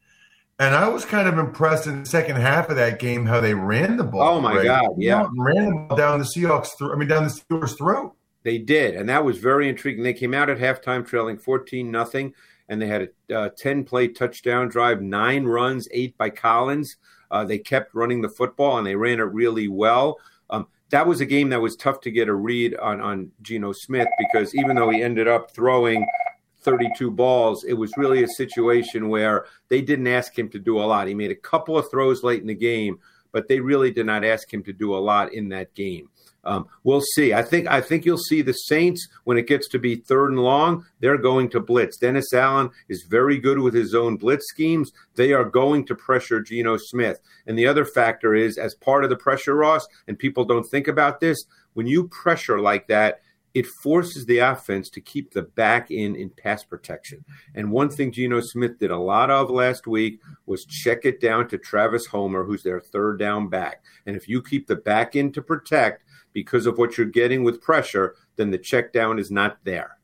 And 0.59 0.73
I 0.73 0.87
was 0.87 1.03
kind 1.03 1.27
of 1.27 1.37
impressed 1.37 1.87
in 1.87 2.03
the 2.03 2.05
second 2.05 2.37
half 2.37 2.69
of 2.69 2.77
that 2.77 2.99
game 2.99 3.25
how 3.25 3.41
they 3.41 3.53
ran 3.53 3.97
the 3.97 4.05
ball. 4.05 4.37
Oh 4.37 4.39
my 4.39 4.55
right? 4.55 4.63
God, 4.63 4.91
yeah, 4.97 5.27
ran 5.35 5.65
the 5.65 5.85
ball 5.89 5.97
down 5.97 6.19
the 6.19 6.25
Seahawks 6.33 6.77
through. 6.77 6.93
I 6.93 6.95
mean, 6.95 7.09
down 7.09 7.25
the 7.25 7.29
Steelers' 7.29 7.77
throat. 7.77 8.15
They 8.43 8.59
did, 8.59 8.95
and 8.95 9.09
that 9.09 9.25
was 9.25 9.39
very 9.39 9.67
intriguing. 9.67 10.05
They 10.05 10.13
came 10.13 10.33
out 10.33 10.49
at 10.49 10.57
halftime 10.57 11.05
trailing 11.05 11.37
fourteen 11.37 11.91
nothing, 11.91 12.33
and 12.69 12.81
they 12.81 12.87
had 12.87 13.09
a 13.29 13.37
uh, 13.37 13.49
ten 13.57 13.83
play 13.83 14.07
touchdown 14.07 14.69
drive, 14.69 15.01
nine 15.01 15.43
runs, 15.43 15.89
eight 15.91 16.17
by 16.17 16.29
Collins. 16.29 16.95
Uh, 17.31 17.43
they 17.43 17.57
kept 17.57 17.93
running 17.93 18.21
the 18.21 18.29
football 18.29 18.77
and 18.77 18.85
they 18.85 18.95
ran 18.95 19.19
it 19.19 19.23
really 19.23 19.67
well. 19.67 20.19
Um, 20.49 20.67
that 20.89 21.07
was 21.07 21.21
a 21.21 21.25
game 21.25 21.49
that 21.49 21.61
was 21.61 21.75
tough 21.75 22.01
to 22.01 22.11
get 22.11 22.27
a 22.27 22.33
read 22.33 22.75
on 22.77 23.01
on 23.01 23.31
Geno 23.41 23.71
Smith 23.71 24.07
because 24.17 24.53
even 24.55 24.75
though 24.75 24.89
he 24.89 25.01
ended 25.01 25.27
up 25.27 25.51
throwing 25.51 26.05
32 26.61 27.11
balls, 27.11 27.63
it 27.63 27.73
was 27.73 27.95
really 27.95 28.23
a 28.23 28.27
situation 28.27 29.09
where 29.09 29.45
they 29.69 29.81
didn't 29.81 30.07
ask 30.07 30.37
him 30.37 30.49
to 30.49 30.59
do 30.59 30.79
a 30.79 30.83
lot. 30.83 31.07
He 31.07 31.13
made 31.13 31.31
a 31.31 31.35
couple 31.35 31.77
of 31.77 31.89
throws 31.89 32.23
late 32.23 32.41
in 32.41 32.47
the 32.47 32.55
game, 32.55 32.99
but 33.31 33.47
they 33.47 33.59
really 33.59 33.91
did 33.91 34.05
not 34.05 34.25
ask 34.25 34.51
him 34.51 34.63
to 34.63 34.73
do 34.73 34.95
a 34.95 34.97
lot 34.97 35.33
in 35.33 35.49
that 35.49 35.73
game. 35.75 36.09
Um, 36.45 36.67
we'll 36.83 37.01
see. 37.01 37.33
I 37.33 37.41
think 37.41 37.67
I 37.67 37.81
think 37.81 38.05
you'll 38.05 38.17
see 38.17 38.41
the 38.41 38.53
Saints 38.53 39.07
when 39.23 39.37
it 39.37 39.47
gets 39.47 39.67
to 39.69 39.79
be 39.79 39.95
third 39.95 40.31
and 40.31 40.39
long. 40.39 40.85
They're 40.99 41.17
going 41.17 41.49
to 41.49 41.59
blitz. 41.59 41.97
Dennis 41.97 42.33
Allen 42.33 42.69
is 42.87 43.03
very 43.09 43.37
good 43.37 43.59
with 43.59 43.73
his 43.73 43.95
own 43.95 44.17
blitz 44.17 44.47
schemes. 44.49 44.91
They 45.15 45.33
are 45.33 45.45
going 45.45 45.85
to 45.87 45.95
pressure 45.95 46.41
Geno 46.41 46.77
Smith. 46.77 47.19
And 47.47 47.57
the 47.57 47.67
other 47.67 47.85
factor 47.85 48.35
is, 48.35 48.57
as 48.57 48.75
part 48.75 49.03
of 49.03 49.09
the 49.09 49.15
pressure, 49.15 49.55
Ross, 49.55 49.87
and 50.07 50.19
people 50.19 50.45
don't 50.45 50.69
think 50.69 50.87
about 50.87 51.19
this, 51.19 51.45
when 51.73 51.87
you 51.87 52.07
pressure 52.07 52.59
like 52.59 52.87
that, 52.87 53.21
it 53.55 53.65
forces 53.65 54.25
the 54.25 54.39
offense 54.39 54.89
to 54.89 54.99
keep 54.99 55.31
the 55.31 55.41
back 55.41 55.89
in 55.89 56.13
in 56.15 56.29
pass 56.29 56.65
protection. 56.65 57.23
And 57.55 57.71
one 57.71 57.89
thing 57.89 58.11
Geno 58.11 58.41
Smith 58.41 58.77
did 58.79 58.91
a 58.91 58.97
lot 58.97 59.31
of 59.31 59.49
last 59.49 59.87
week 59.87 60.19
was 60.45 60.65
check 60.65 61.05
it 61.05 61.21
down 61.21 61.47
to 61.47 61.57
Travis 61.57 62.05
Homer, 62.07 62.43
who's 62.43 62.63
their 62.63 62.81
third 62.81 63.17
down 63.17 63.47
back. 63.47 63.81
And 64.05 64.17
if 64.17 64.27
you 64.27 64.41
keep 64.41 64.67
the 64.67 64.75
back 64.75 65.15
in 65.15 65.31
to 65.31 65.41
protect, 65.41 66.03
because 66.35 66.67
of 66.67 66.77
what 66.77 66.97
you're 66.97 67.07
getting 67.07 67.43
with 67.43 67.61
pressure, 67.61 68.13
then 68.35 68.51
the 68.51 68.59
check 68.59 68.93
down 68.93 69.17
is 69.17 69.31
not 69.31 69.57
there. 69.63 69.97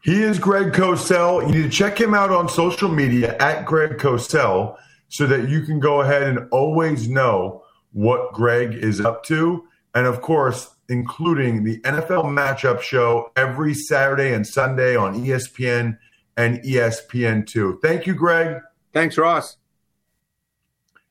He 0.00 0.22
is 0.22 0.38
Greg 0.38 0.72
Cosell. 0.72 1.46
You 1.46 1.54
need 1.54 1.62
to 1.64 1.68
check 1.70 2.00
him 2.00 2.14
out 2.14 2.30
on 2.30 2.48
social 2.48 2.88
media 2.88 3.36
at 3.38 3.66
Greg 3.66 3.98
Cosell 3.98 4.76
so 5.08 5.26
that 5.26 5.48
you 5.48 5.62
can 5.62 5.80
go 5.80 6.00
ahead 6.00 6.22
and 6.22 6.48
always 6.50 7.08
know 7.08 7.64
what 7.92 8.32
Greg 8.32 8.74
is 8.74 9.00
up 9.00 9.24
to. 9.24 9.64
And 9.94 10.06
of 10.06 10.20
course, 10.20 10.74
including 10.88 11.64
the 11.64 11.80
NFL 11.80 12.24
matchup 12.24 12.80
show 12.80 13.32
every 13.36 13.74
Saturday 13.74 14.32
and 14.32 14.46
Sunday 14.46 14.96
on 14.96 15.14
ESPN 15.14 15.98
and 16.36 16.58
ESPN2. 16.62 17.80
Thank 17.80 18.06
you, 18.06 18.14
Greg. 18.14 18.60
Thanks, 18.92 19.18
Ross. 19.18 19.56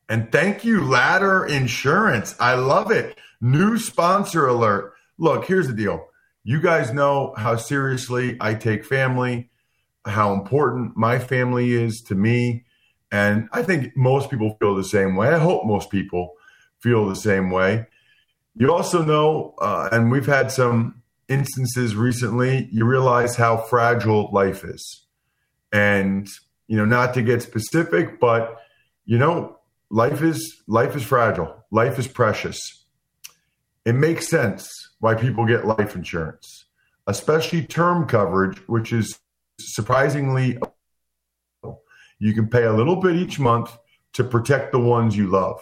And 0.09 0.31
thank 0.31 0.63
you, 0.63 0.83
Ladder 0.83 1.45
Insurance. 1.45 2.35
I 2.39 2.53
love 2.53 2.91
it. 2.91 3.17
New 3.43 3.77
sponsor 3.77 4.47
alert. 4.47 4.93
Look, 5.17 5.43
here's 5.43 5.67
the 5.67 5.73
deal. 5.73 6.07
You 6.45 6.61
guys 6.61 6.93
know 6.93 7.33
how 7.35 7.57
seriously 7.57 8.37
I 8.39 8.53
take 8.53 8.85
family, 8.85 9.49
how 10.05 10.31
important 10.31 10.95
my 10.95 11.19
family 11.19 11.73
is 11.73 12.01
to 12.03 12.15
me. 12.15 12.63
And 13.11 13.49
I 13.51 13.61
think 13.61 13.97
most 13.97 14.29
people 14.29 14.55
feel 14.61 14.75
the 14.75 14.85
same 14.85 15.17
way. 15.17 15.27
I 15.27 15.39
hope 15.39 15.65
most 15.65 15.89
people 15.89 16.35
feel 16.79 17.05
the 17.05 17.17
same 17.17 17.51
way. 17.51 17.85
You 18.55 18.71
also 18.71 19.03
know, 19.03 19.55
uh, 19.59 19.89
and 19.91 20.09
we've 20.09 20.25
had 20.25 20.49
some 20.49 21.01
instances 21.27 21.97
recently, 21.97 22.69
you 22.71 22.85
realize 22.85 23.35
how 23.35 23.57
fragile 23.57 24.29
life 24.31 24.63
is. 24.63 25.05
And, 25.73 26.29
you 26.67 26.77
know, 26.77 26.85
not 26.85 27.13
to 27.15 27.21
get 27.21 27.41
specific, 27.41 28.21
but, 28.21 28.61
you 29.03 29.17
know, 29.17 29.57
life 29.89 30.21
is 30.21 30.63
life 30.65 30.95
is 30.95 31.03
fragile. 31.03 31.53
Life 31.71 31.99
is 31.99 32.07
precious 32.07 32.82
it 33.85 33.95
makes 33.95 34.29
sense 34.29 34.69
why 34.99 35.15
people 35.15 35.45
get 35.45 35.65
life 35.65 35.95
insurance, 35.95 36.65
especially 37.07 37.63
term 37.63 38.07
coverage, 38.07 38.57
which 38.67 38.93
is 38.93 39.19
surprisingly 39.59 40.57
you 42.19 42.33
can 42.33 42.47
pay 42.47 42.63
a 42.63 42.73
little 42.73 42.95
bit 42.95 43.15
each 43.15 43.39
month 43.39 43.77
to 44.13 44.23
protect 44.23 44.71
the 44.71 44.79
ones 44.79 45.17
you 45.17 45.27
love. 45.27 45.59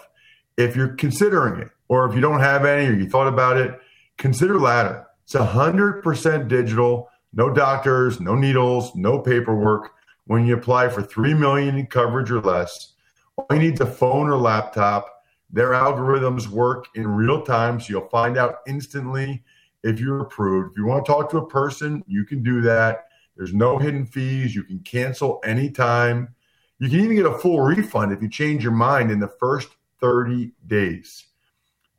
If 0.58 0.76
you're 0.76 0.96
considering 0.96 1.62
it, 1.62 1.70
or 1.88 2.08
if 2.08 2.14
you 2.14 2.22
don't 2.22 2.40
have 2.40 2.66
any, 2.66 2.88
or 2.88 2.94
you 2.94 3.10
thought 3.10 3.28
about 3.28 3.58
it, 3.58 3.80
consider 4.18 4.60
Ladder. 4.60 5.08
It's 5.24 5.34
100% 5.34 6.48
digital, 6.48 7.10
no 7.34 7.50
doctors, 7.50 8.20
no 8.20 8.36
needles, 8.36 8.94
no 8.96 9.20
paperwork. 9.20 9.92
When 10.26 10.46
you 10.46 10.56
apply 10.56 10.90
for 10.90 11.02
3 11.02 11.34
million 11.34 11.78
in 11.78 11.88
coverage 11.88 12.30
or 12.30 12.42
less, 12.42 12.94
all 13.38 13.48
you 13.52 13.60
need 13.60 13.74
is 13.74 13.82
a 13.82 13.86
phone 13.86 14.30
or 14.30 14.38
laptop 14.38 15.21
their 15.52 15.72
algorithms 15.72 16.48
work 16.48 16.86
in 16.96 17.08
real 17.08 17.42
time, 17.42 17.80
so 17.80 17.88
you'll 17.90 18.10
find 18.10 18.38
out 18.38 18.58
instantly 18.68 19.44
if 19.84 20.00
you're 20.00 20.22
approved. 20.22 20.72
If 20.72 20.78
you 20.78 20.86
want 20.86 21.06
to 21.06 21.12
talk 21.12 21.30
to 21.32 21.38
a 21.38 21.48
person, 21.48 22.04
you 22.08 22.26
can 22.26 22.44
do 22.44 22.62
that. 22.62 23.06
There's 23.36 23.54
no 23.54 23.78
hidden 23.78 24.06
fees. 24.06 24.56
You 24.56 24.64
can 24.64 24.80
cancel 24.80 25.42
anytime. 25.44 26.36
You 26.80 26.90
can 26.90 27.00
even 27.00 27.16
get 27.16 27.26
a 27.26 27.38
full 27.38 27.62
refund 27.62 28.12
if 28.12 28.22
you 28.22 28.30
change 28.30 28.64
your 28.64 28.72
mind 28.72 29.12
in 29.12 29.20
the 29.20 29.32
first 29.40 29.70
30 30.00 30.52
days. 30.68 31.26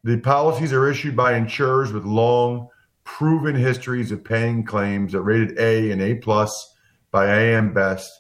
The 0.05 0.19
policies 0.19 0.73
are 0.73 0.91
issued 0.91 1.15
by 1.15 1.35
insurers 1.35 1.93
with 1.93 2.05
long, 2.05 2.69
proven 3.05 3.55
histories 3.55 4.11
of 4.11 4.25
paying 4.25 4.65
claims 4.65 5.13
that 5.13 5.23
rated 5.23 5.59
A 5.59 5.93
and 5.93 6.03
A 6.03 6.15
plus 6.17 6.75
by 7.11 7.27
AM 7.27 7.73
Best. 7.73 8.11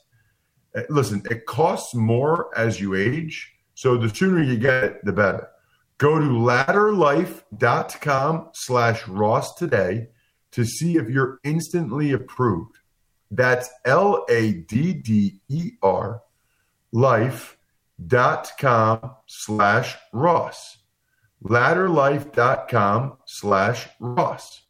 Uh, 0.74 0.82
Listen, 0.88 1.22
it 1.30 1.46
costs 1.46 1.94
more 1.94 2.56
as 2.56 2.80
you 2.80 2.94
age, 2.94 3.52
so 3.74 3.96
the 3.96 4.14
sooner 4.14 4.42
you 4.42 4.56
get 4.56 4.84
it, 4.84 5.04
the 5.04 5.12
better. 5.12 5.48
Go 5.98 6.18
to 6.18 6.26
ladderlife.com 6.26 8.50
slash 8.54 9.08
Ross 9.08 9.54
today 9.54 10.08
to 10.52 10.64
see 10.64 10.96
if 10.96 11.08
you're 11.08 11.38
instantly 11.44 12.12
approved. 12.12 12.76
That's 13.30 13.68
L 13.84 14.24
A 14.28 14.52
D 14.52 14.92
D 14.92 15.40
E 15.48 15.72
R 15.82 16.22
life.com 16.92 17.56
slash 19.26 19.96
Ross. 20.12 20.78
Ladderlife.com 21.42 23.16
slash 23.26 23.88
Ross. 23.98 24.62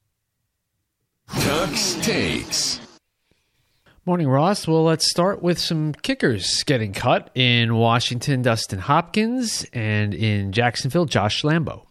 Tuck's 1.29 1.95
Takes. 2.07 2.81
Morning, 4.05 4.27
Ross. 4.27 4.67
Well, 4.67 4.83
let's 4.83 5.09
start 5.09 5.45
with 5.45 5.61
some 5.61 5.93
kickers 5.93 6.65
getting 6.65 6.93
cut 6.93 7.31
in 7.37 7.77
Washington, 7.77 8.43
Dustin 8.43 8.81
Hopkins, 8.81 9.65
and 9.73 10.13
in 10.13 10.51
Jacksonville, 10.51 11.05
Josh 11.05 11.43
Lambo. 11.43 11.87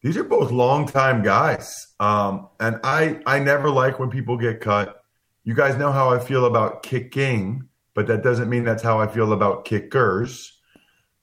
These 0.00 0.16
are 0.16 0.22
both 0.22 0.52
longtime 0.52 1.24
guys. 1.24 1.74
Um, 1.98 2.48
and 2.60 2.78
I, 2.84 3.20
I 3.26 3.40
never 3.40 3.68
like 3.68 3.98
when 3.98 4.10
people 4.10 4.36
get 4.36 4.60
cut. 4.60 5.02
You 5.42 5.54
guys 5.54 5.76
know 5.76 5.90
how 5.90 6.10
I 6.10 6.20
feel 6.20 6.44
about 6.44 6.84
kicking, 6.84 7.68
but 7.92 8.06
that 8.06 8.22
doesn't 8.22 8.48
mean 8.48 8.62
that's 8.62 8.84
how 8.84 9.00
I 9.00 9.08
feel 9.08 9.32
about 9.32 9.64
kickers. 9.64 10.56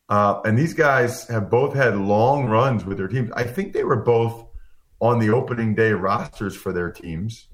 Uh, 0.09 0.41
and 0.43 0.57
these 0.57 0.73
guys 0.73 1.25
have 1.29 1.49
both 1.49 1.73
had 1.73 1.95
long 1.95 2.47
runs 2.47 2.83
with 2.83 2.97
their 2.97 3.07
teams. 3.07 3.31
I 3.33 3.43
think 3.43 3.71
they 3.71 3.85
were 3.85 4.03
both 4.03 4.45
on 4.99 5.19
the 5.19 5.29
opening 5.29 5.73
day 5.73 5.93
rosters 5.93 6.53
for 6.53 6.73
their 6.73 6.91
teams, 6.91 7.47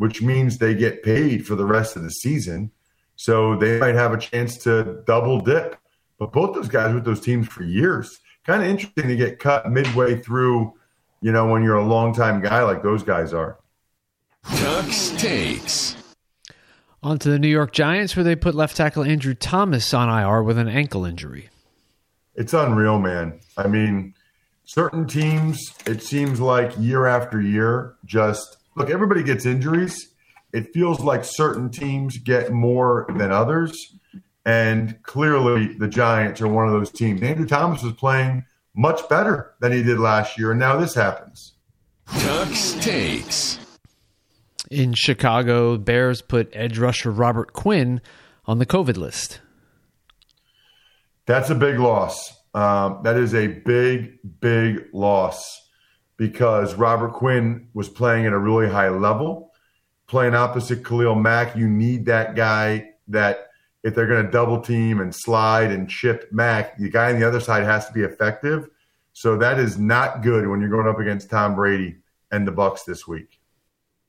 which 0.00 0.22
means 0.22 0.56
they 0.56 0.74
get 0.74 1.02
paid 1.02 1.46
for 1.46 1.54
the 1.54 1.66
rest 1.66 1.94
of 1.94 2.02
the 2.02 2.08
season. 2.08 2.70
So 3.16 3.54
they 3.56 3.78
might 3.78 3.94
have 3.94 4.14
a 4.14 4.16
chance 4.16 4.56
to 4.64 5.02
double 5.06 5.42
dip. 5.42 5.76
But 6.18 6.32
both 6.32 6.54
those 6.54 6.68
guys 6.68 6.94
with 6.94 7.04
those 7.04 7.20
teams 7.20 7.48
for 7.48 7.64
years. 7.64 8.18
Kind 8.46 8.62
of 8.62 8.68
interesting 8.70 9.08
to 9.08 9.16
get 9.16 9.38
cut 9.38 9.70
midway 9.70 10.18
through, 10.18 10.72
you 11.20 11.32
know, 11.32 11.46
when 11.48 11.62
you're 11.62 11.76
a 11.76 11.84
longtime 11.84 12.40
guy 12.40 12.62
like 12.62 12.82
those 12.82 13.02
guys 13.02 13.34
are. 13.34 13.58
Tuck's 14.56 15.10
Takes. 15.18 15.96
On 17.02 17.18
to 17.18 17.28
the 17.28 17.38
New 17.38 17.48
York 17.48 17.72
Giants, 17.72 18.16
where 18.16 18.24
they 18.24 18.36
put 18.36 18.54
left 18.54 18.78
tackle 18.78 19.04
Andrew 19.04 19.34
Thomas 19.34 19.92
on 19.92 20.08
IR 20.08 20.42
with 20.42 20.56
an 20.56 20.68
ankle 20.68 21.04
injury. 21.04 21.50
It's 22.36 22.54
unreal, 22.54 22.98
man. 22.98 23.38
I 23.58 23.68
mean, 23.68 24.14
certain 24.64 25.06
teams, 25.06 25.74
it 25.84 26.02
seems 26.02 26.40
like 26.40 26.72
year 26.78 27.04
after 27.04 27.38
year, 27.38 27.96
just 28.06 28.56
look, 28.80 28.88
everybody 28.88 29.22
gets 29.22 29.44
injuries. 29.44 30.08
It 30.54 30.72
feels 30.72 31.00
like 31.00 31.22
certain 31.22 31.70
teams 31.70 32.16
get 32.16 32.50
more 32.50 33.06
than 33.14 33.30
others. 33.30 33.94
And 34.46 35.00
clearly, 35.02 35.74
the 35.74 35.86
Giants 35.86 36.40
are 36.40 36.48
one 36.48 36.66
of 36.66 36.72
those 36.72 36.90
teams. 36.90 37.22
Andrew 37.22 37.46
Thomas 37.46 37.82
was 37.82 37.92
playing 37.92 38.46
much 38.74 39.06
better 39.10 39.52
than 39.60 39.70
he 39.72 39.82
did 39.82 39.98
last 39.98 40.38
year, 40.38 40.52
and 40.52 40.58
now 40.58 40.78
this 40.78 40.94
happens. 40.94 41.52
Tuck's 42.06 42.72
Takes. 42.80 43.58
In 44.70 44.94
Chicago, 44.94 45.76
Bears 45.76 46.22
put 46.22 46.48
edge 46.54 46.78
rusher 46.78 47.10
Robert 47.10 47.52
Quinn 47.52 48.00
on 48.46 48.58
the 48.58 48.66
COVID 48.66 48.96
list. 48.96 49.40
That's 51.26 51.50
a 51.50 51.54
big 51.54 51.78
loss. 51.78 52.32
Um, 52.54 53.00
that 53.02 53.18
is 53.18 53.34
a 53.34 53.46
big, 53.46 54.18
big 54.40 54.86
loss 54.94 55.69
because 56.20 56.74
Robert 56.74 57.14
Quinn 57.14 57.66
was 57.72 57.88
playing 57.88 58.26
at 58.26 58.34
a 58.34 58.38
really 58.38 58.68
high 58.68 58.90
level, 58.90 59.54
playing 60.06 60.34
opposite 60.34 60.84
Khalil 60.84 61.14
Mack. 61.14 61.56
You 61.56 61.66
need 61.66 62.04
that 62.04 62.36
guy 62.36 62.90
that 63.08 63.48
if 63.82 63.94
they're 63.94 64.06
going 64.06 64.26
to 64.26 64.30
double 64.30 64.60
team 64.60 65.00
and 65.00 65.14
slide 65.14 65.72
and 65.72 65.88
chip 65.88 66.30
Mack, 66.30 66.76
the 66.76 66.90
guy 66.90 67.10
on 67.10 67.18
the 67.18 67.26
other 67.26 67.40
side 67.40 67.64
has 67.64 67.86
to 67.86 67.94
be 67.94 68.02
effective. 68.02 68.68
So 69.14 69.38
that 69.38 69.58
is 69.58 69.78
not 69.78 70.22
good 70.22 70.46
when 70.46 70.60
you're 70.60 70.68
going 70.68 70.86
up 70.86 70.98
against 70.98 71.30
Tom 71.30 71.54
Brady 71.54 71.96
and 72.30 72.46
the 72.46 72.52
Bucks 72.52 72.84
this 72.84 73.08
week. 73.08 73.40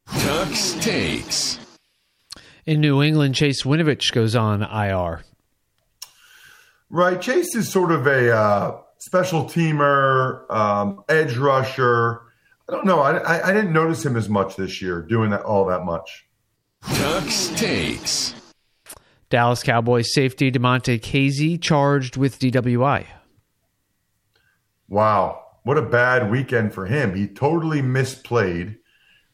Tuck's 0.08 0.74
Takes. 0.82 1.60
In 2.65 2.82
New 2.82 3.02
England, 3.02 3.36
Chase 3.36 3.63
Winovich 3.63 4.12
goes 4.12 4.36
on 4.36 4.63
IR. 4.63 5.24
Right. 6.89 7.21
Chase 7.21 7.56
is 7.56 7.71
sort 7.71 7.93
of 7.93 8.06
a 8.06 8.36
uh, 8.36 8.82
special 9.02 9.46
teamer, 9.46 10.50
um, 10.52 11.04
edge 11.10 11.36
rusher. 11.36 12.22
I 12.70 12.74
don't 12.74 12.86
know. 12.86 13.00
I, 13.02 13.18
I, 13.18 13.50
I 13.50 13.54
didn't 13.54 13.74
notice 13.74 14.06
him 14.06 14.16
as 14.16 14.30
much 14.30 14.56
this 14.56 14.82
year 14.82 15.02
doing 15.02 15.32
that 15.32 15.42
all 15.42 15.66
that 15.66 15.84
much. 15.84 16.28
Tuck's 16.84 17.50
Takes. 17.50 18.36
Dallas 19.30 19.64
Cowboys 19.64 20.14
safety 20.14 20.52
Damontae 20.52 21.00
Kazee 21.00 21.60
charged 21.60 22.16
with 22.16 22.38
DWI. 22.40 23.06
Wow. 24.88 25.46
What 25.64 25.78
a 25.78 25.82
bad 25.82 26.30
weekend 26.30 26.74
for 26.74 26.86
him. 26.86 27.16
He 27.16 27.28
totally 27.28 27.82
misplayed 27.82 28.78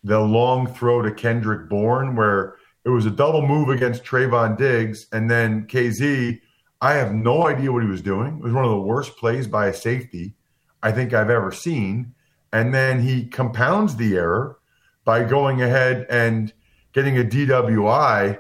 the 0.04 0.20
long 0.20 0.68
throw 0.68 1.02
to 1.02 1.12
Kendrick 1.12 1.68
Bourne 1.70 2.16
where 2.16 2.56
it 2.86 2.90
was 2.90 3.06
a 3.06 3.12
double 3.12 3.46
move 3.46 3.70
against 3.70 4.04
Trevon 4.04 4.58
Diggs. 4.58 5.08
And 5.12 5.30
then 5.30 5.68
Kazee, 5.68 6.40
I 6.82 6.94
have 6.94 7.14
no 7.14 7.48
idea 7.48 7.72
what 7.72 7.84
he 7.84 7.90
was 7.90 8.02
doing. 8.02 8.38
It 8.38 8.44
was 8.44 8.54
one 8.54 8.66
of 8.66 8.72
the 8.72 8.80
worst 8.80 9.18
plays 9.18 9.48
by 9.48 9.68
a 9.68 9.74
safety 9.74 10.36
I 10.84 10.92
think 10.92 11.14
I've 11.14 11.30
ever 11.30 11.52
seen. 11.52 12.14
And 12.54 12.74
then 12.74 13.02
he 13.02 13.26
compounds 13.26 13.96
the 13.96 14.16
error 14.16 14.60
by 15.04 15.24
going 15.24 15.62
ahead 15.62 16.06
and 16.10 16.54
getting 16.94 17.18
a 17.18 17.24
DWI. 17.24 18.40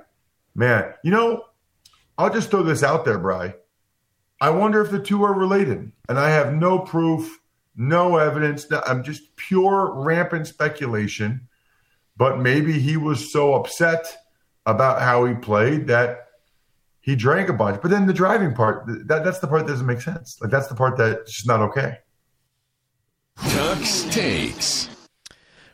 Man, 0.56 0.94
you 1.04 1.12
know, 1.12 1.44
I'll 2.18 2.34
just 2.34 2.50
throw 2.50 2.64
this 2.64 2.84
out 2.84 3.06
there, 3.06 3.20
Bry. 3.20 3.56
I 4.40 4.52
wonder 4.52 4.82
if 4.82 4.92
the 4.92 5.00
two 5.00 5.24
are 5.24 5.34
related. 5.34 5.92
And 6.10 6.20
I 6.20 6.30
have 6.30 6.54
no 6.54 6.80
proof, 6.80 7.40
no 7.76 8.18
evidence. 8.18 8.68
I'm 8.86 9.04
just 9.04 9.36
pure 9.36 9.92
rampant 9.94 10.48
speculation. 10.48 11.48
But 12.16 12.40
maybe 12.40 12.80
he 12.80 12.98
was 12.98 13.32
so 13.32 13.56
upset 13.56 14.06
about 14.66 15.02
how 15.02 15.26
he 15.26 15.34
played 15.34 15.88
that 15.88 16.27
he 17.08 17.16
drank 17.16 17.48
a 17.48 17.54
bunch. 17.54 17.82
But 17.82 17.90
then 17.90 18.06
the 18.06 18.14
driving 18.14 18.54
part, 18.54 18.86
that, 19.08 19.24
that's 19.24 19.40
the 19.40 19.48
part 19.48 19.66
that 19.66 19.72
doesn't 19.72 19.88
make 19.88 20.02
sense. 20.02 20.38
Like 20.42 20.52
that's 20.52 20.68
the 20.68 20.76
part 20.76 20.98
that's 20.98 21.32
just 21.32 21.48
not 21.48 21.62
okay. 21.62 22.00
Tuck's 23.38 24.04
Takes. 24.14 24.90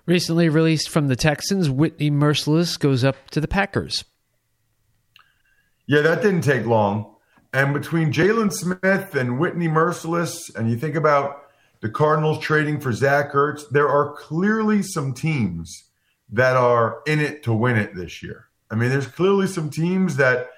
Recently 0.06 0.48
released 0.48 0.90
from 0.90 1.08
the 1.08 1.16
Texans, 1.16 1.72
Whitney 1.72 2.12
Mercilus 2.12 2.78
goes 2.78 3.04
up 3.04 3.16
to 3.32 3.42
the 3.42 3.48
Packers. 3.48 4.06
Yeah, 5.88 6.02
that 6.02 6.22
didn't 6.22 6.42
take 6.42 6.68
long. 6.68 7.16
And 7.52 7.74
between 7.74 8.14
Jaylon 8.14 8.54
Smith 8.54 9.16
and 9.16 9.40
Whitney 9.40 9.68
Mercilus, 9.68 10.56
and 10.56 10.70
you 10.70 10.78
think 10.78 10.94
about 10.94 11.46
the 11.82 11.90
Cardinals 11.90 12.40
trading 12.40 12.80
for 12.80 12.94
Zach 12.94 13.32
Ertz, 13.32 13.64
there 13.72 13.90
are 13.90 14.14
clearly 14.14 14.84
some 14.84 15.16
teams 15.16 15.84
that 16.32 16.56
are 16.56 17.02
in 17.08 17.20
it 17.20 17.42
to 17.44 17.54
win 17.54 17.76
it 17.76 17.96
this 17.96 18.22
year. 18.22 18.50
I 18.70 18.76
mean, 18.76 18.92
there's 18.92 19.08
clearly 19.08 19.48
some 19.48 19.72
teams 19.72 20.18
that 20.18 20.50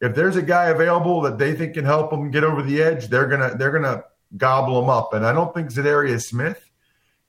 if 0.00 0.14
there's 0.14 0.36
a 0.36 0.42
guy 0.42 0.66
available 0.66 1.20
that 1.22 1.38
they 1.38 1.54
think 1.54 1.74
can 1.74 1.84
help 1.84 2.10
them 2.10 2.30
get 2.30 2.44
over 2.44 2.62
the 2.62 2.82
edge, 2.82 3.08
they're 3.08 3.26
gonna 3.26 3.54
they're 3.56 3.72
gonna 3.72 4.04
gobble 4.36 4.80
them 4.80 4.88
up. 4.90 5.12
And 5.12 5.26
I 5.26 5.32
don't 5.32 5.52
think 5.54 5.70
Za'Darius 5.70 6.22
Smith 6.22 6.70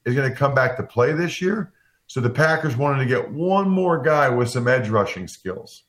is 0.05 0.15
going 0.15 0.29
to 0.29 0.35
come 0.35 0.53
back 0.53 0.77
to 0.77 0.83
play 0.83 1.13
this 1.13 1.41
year. 1.41 1.73
So 2.07 2.21
the 2.21 2.29
Packers 2.29 2.75
wanted 2.77 2.99
to 3.03 3.09
get 3.09 3.31
one 3.31 3.69
more 3.69 3.99
guy 4.01 4.29
with 4.29 4.49
some 4.49 4.67
edge 4.67 4.89
rushing 4.89 5.27
skills. 5.27 5.83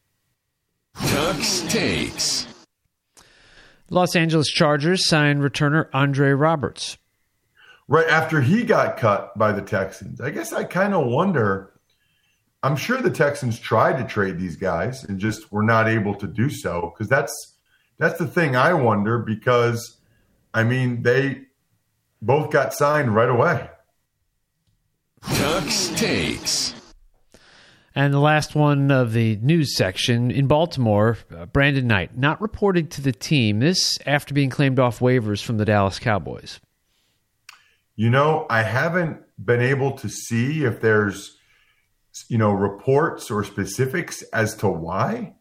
Tuck's 0.96 1.60
Takes. 1.62 2.46
Los 3.90 4.16
Angeles 4.16 4.48
Chargers 4.48 5.06
signed 5.06 5.40
returner 5.40 5.88
Andre 5.92 6.30
Roberts. 6.30 6.96
right 7.88 8.06
after 8.08 8.40
he 8.40 8.62
got 8.64 8.96
cut 8.96 9.36
by 9.36 9.52
the 9.52 9.62
Texans. 9.62 10.20
I 10.20 10.30
guess 10.30 10.52
I 10.52 10.64
kind 10.64 10.94
of 10.94 11.06
wonder. 11.06 11.71
I'm 12.62 12.76
sure 12.76 12.98
the 12.98 13.10
Texans 13.10 13.58
tried 13.58 13.98
to 13.98 14.04
trade 14.04 14.38
these 14.38 14.56
guys 14.56 15.02
and 15.04 15.18
just 15.18 15.50
were 15.50 15.64
not 15.64 15.88
able 15.88 16.14
to 16.14 16.26
do 16.26 16.48
so 16.48 16.92
because 16.92 17.08
that's 17.08 17.56
that's 17.98 18.18
the 18.18 18.26
thing 18.26 18.54
I 18.54 18.72
wonder 18.72 19.18
because 19.18 19.98
I 20.54 20.62
mean 20.62 21.02
they 21.02 21.42
both 22.20 22.50
got 22.50 22.72
signed 22.72 23.14
right 23.14 23.28
away. 23.28 23.68
Tuck's 25.22 25.88
Takes. 25.88 26.74
And 27.94 28.14
the 28.14 28.20
last 28.20 28.54
one 28.54 28.90
of 28.90 29.12
the 29.12 29.36
news 29.42 29.76
section 29.76 30.30
in 30.30 30.46
Baltimore, 30.46 31.18
uh, 31.36 31.44
Brandon 31.46 31.86
Knight, 31.86 32.16
not 32.16 32.40
reported 32.40 32.90
to 32.92 33.02
the 33.02 33.12
team. 33.12 33.60
This 33.60 33.98
after 34.06 34.32
being 34.32 34.48
claimed 34.48 34.78
off 34.78 35.00
waivers 35.00 35.42
from 35.42 35.58
the 35.58 35.66
Dallas 35.66 35.98
Cowboys. 35.98 36.58
You 37.94 38.08
know, 38.08 38.46
I 38.48 38.62
haven't 38.62 39.20
been 39.44 39.60
able 39.60 39.92
to 39.98 40.08
see 40.08 40.64
if 40.64 40.80
there's 40.80 41.36
you 42.28 42.38
know 42.38 42.52
reports 42.52 43.30
or 43.30 43.44
specifics 43.44 44.22
as 44.32 44.54
to 44.56 44.68
why 44.68 45.34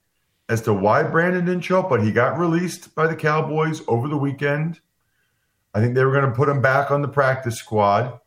as 0.51 0.61
to 0.61 0.73
why 0.73 1.01
Brandon 1.01 1.45
didn't 1.45 1.61
show 1.61 1.79
up, 1.79 1.89
but 1.89 2.03
he 2.03 2.11
got 2.11 2.37
released 2.37 2.93
by 2.93 3.07
the 3.07 3.15
Cowboys 3.15 3.81
over 3.87 4.09
the 4.09 4.17
weekend. 4.17 4.81
I 5.73 5.79
think 5.79 5.95
they 5.95 6.03
were 6.03 6.11
going 6.11 6.29
to 6.29 6.35
put 6.35 6.49
him 6.49 6.61
back 6.61 6.91
on 6.91 7.01
the 7.01 7.07
practice 7.07 7.55
squad 7.55 8.19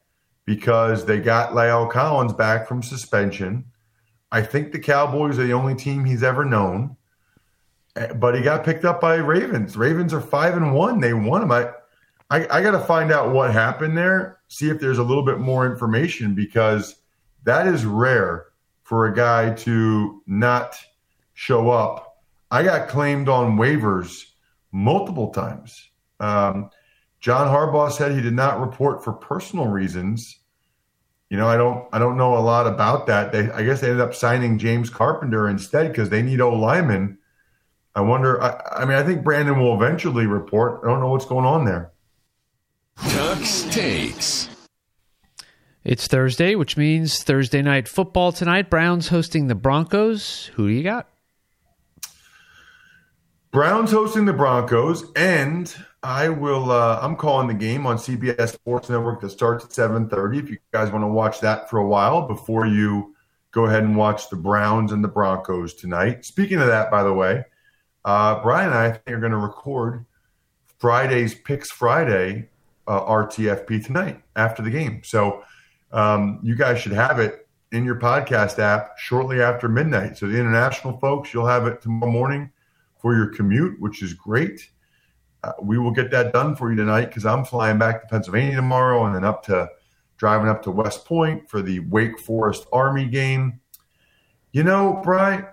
because 0.47 1.05
they 1.05 1.21
got 1.21 1.51
La'el 1.51 1.91
Collins 1.91 2.33
back 2.33 2.67
from 2.67 2.83
suspension. 2.83 3.67
I 4.33 4.41
think 4.41 4.73
the 4.73 4.79
Cowboys 4.79 5.39
are 5.39 5.47
the 5.47 5.53
only 5.53 5.75
team 5.75 6.07
he's 6.07 6.23
ever 6.23 6.47
known. 6.47 6.97
Eh, 7.97 8.15
but 8.15 8.35
he 8.35 8.41
got 8.41 8.65
picked 8.65 8.87
up 8.87 9.03
by 9.03 9.17
Ravens. 9.17 9.77
Ravens 9.77 10.15
are 10.15 10.21
five 10.23 10.57
and 10.57 10.75
one. 10.75 11.01
They 11.01 11.13
won 11.13 11.43
him. 11.43 11.53
I, 11.53 11.69
I, 12.31 12.47
I 12.51 12.63
got 12.63 12.71
to 12.71 12.81
find 12.81 13.13
out 13.13 13.35
what 13.35 13.53
happened 13.53 13.99
there. 13.99 14.41
See 14.49 14.71
if 14.71 14.81
there's 14.81 14.99
a 14.99 15.05
little 15.05 15.27
bit 15.27 15.41
more 15.41 15.71
information 15.71 16.35
because 16.35 16.97
that 17.45 17.67
is 17.67 17.85
rare 17.85 18.47
for 18.83 19.07
a 19.07 19.15
guy 19.15 19.51
to 19.51 20.23
not 20.27 20.77
show 21.35 21.71
up. 21.71 22.23
I 22.51 22.63
got 22.63 22.89
claimed 22.89 23.29
on 23.29 23.57
waivers 23.57 24.25
multiple 24.73 25.31
times. 25.31 25.91
Um, 26.21 26.71
John 27.21 27.49
Harbaugh 27.49 27.91
said 27.91 28.13
he 28.13 28.21
did 28.21 28.35
not 28.35 28.61
report 28.61 29.03
for 29.03 29.13
personal 29.13 29.67
reasons. 29.67 30.41
You 31.31 31.39
know, 31.39 31.49
I 31.49 31.57
don't, 31.57 31.89
I 31.93 31.99
don't 31.99 32.19
know 32.19 32.37
a 32.37 32.41
lot 32.41 32.67
about 32.67 33.07
that. 33.07 33.33
They, 33.33 33.51
I 33.51 33.65
guess 33.65 33.81
they 33.81 33.89
ended 33.89 34.03
up 34.03 34.15
signing 34.15 34.59
James 34.59 34.91
Carpenter 34.91 35.49
instead 35.49 35.89
because 35.89 36.11
they 36.11 36.23
need 36.23 36.41
O 36.41 36.53
linemen. 36.53 37.19
I 37.95 38.03
wonder. 38.03 38.43
I, 38.43 38.83
I 38.83 38.85
mean, 38.85 38.97
I 38.97 39.03
think 39.03 39.25
Brandon 39.25 39.59
will 39.59 39.75
eventually 39.75 40.27
report. 40.27 40.81
I 40.85 40.89
don't 40.89 41.01
know 41.01 41.09
what's 41.09 41.25
going 41.25 41.47
on 41.47 41.65
there. 41.65 41.93
Tuck's 42.97 43.63
Takes. 43.65 44.54
It's 45.85 46.07
Thursday, 46.07 46.55
which 46.55 46.79
means 46.79 47.23
Thursday 47.23 47.61
night 47.61 47.89
football 47.89 48.33
tonight. 48.33 48.71
Browns 48.71 49.09
hosting 49.09 49.49
the 49.49 49.55
Broncos. 49.55 50.47
Who 50.55 50.67
do 50.67 50.73
you 50.73 50.83
got? 50.83 51.11
Browns 53.51 53.91
hosting 53.91 54.25
the 54.25 54.33
Broncos, 54.33 55.05
and 55.15 55.77
I 56.03 56.31
will. 56.31 56.71
Uh, 56.71 56.99
I'm 57.03 57.17
calling 57.17 57.49
the 57.49 57.55
game 57.55 57.87
on 57.87 57.99
CBS 57.99 58.55
Sports 58.55 58.89
Network 58.89 59.21
that 59.21 59.29
starts 59.29 59.63
at 59.63 59.73
7:30. 59.73 60.39
If 60.39 60.49
you 60.49 60.57
guys 60.73 60.91
want 60.91 61.03
to 61.03 61.09
watch 61.09 61.41
that 61.41 61.69
for 61.69 61.79
a 61.79 61.87
while 61.87 62.27
before 62.27 62.65
you 62.65 63.15
go 63.51 63.67
ahead 63.67 63.83
and 63.83 63.95
watch 63.95 64.31
the 64.31 64.37
Browns 64.37 64.91
and 64.91 65.05
the 65.05 65.09
Broncos 65.09 65.75
tonight. 65.75 66.25
Speaking 66.25 66.63
of 66.63 66.67
that, 66.69 66.91
by 66.91 67.03
the 67.03 67.13
way, 67.13 67.45
uh, 68.07 68.41
Brian 68.43 68.71
and 68.71 68.79
I, 68.79 68.91
think 68.93 69.19
are 69.19 69.21
going 69.21 69.33
to 69.33 69.39
record 69.39 70.07
Friday's 70.79 71.35
Picks 71.35 71.71
Friday 71.71 72.49
uh, 72.87 73.03
RTFP 73.03 73.85
tonight 73.85 74.23
after 74.35 74.63
the 74.63 74.71
game. 74.71 75.03
So 75.05 75.45
um, 75.95 76.41
you 76.43 76.57
guys 76.57 76.81
should 76.81 76.93
have 76.93 77.21
it 77.21 77.49
in 77.73 77.85
your 77.85 77.95
podcast 77.95 78.59
app 78.59 78.99
shortly 78.99 79.41
after 79.41 79.69
midnight. 79.69 80.19
So 80.19 80.27
the 80.27 80.39
international 80.39 80.99
folks, 80.99 81.33
you'll 81.33 81.47
have 81.47 81.67
it 81.67 81.81
tomorrow 81.81 82.11
morning 82.11 82.51
for 83.01 83.15
your 83.15 83.29
commute, 83.29 83.81
which 83.81 84.03
is 84.03 84.13
great. 84.13 84.71
Uh, 85.45 85.53
we 85.63 85.79
will 85.79 85.93
get 85.93 86.11
that 86.11 86.33
done 86.33 86.57
for 86.57 86.71
you 86.71 86.77
tonight 86.77 87.07
because 87.07 87.25
I'm 87.25 87.45
flying 87.45 87.79
back 87.79 88.03
to 88.03 88.09
Pennsylvania 88.09 88.57
tomorrow 88.57 89.07
and 89.07 89.15
then 89.15 89.25
up 89.25 89.45
to 89.45 89.69
driving 90.17 90.49
up 90.49 90.63
to 90.65 90.71
West 90.73 91.05
Point 91.05 91.49
for 91.49 91.63
the 91.63 91.81
Wake 91.81 92.19
Forest 92.19 92.67
Army 92.73 93.07
game. 93.07 93.61
You 94.53 94.65
know, 94.65 95.01
Brian, 95.05 95.47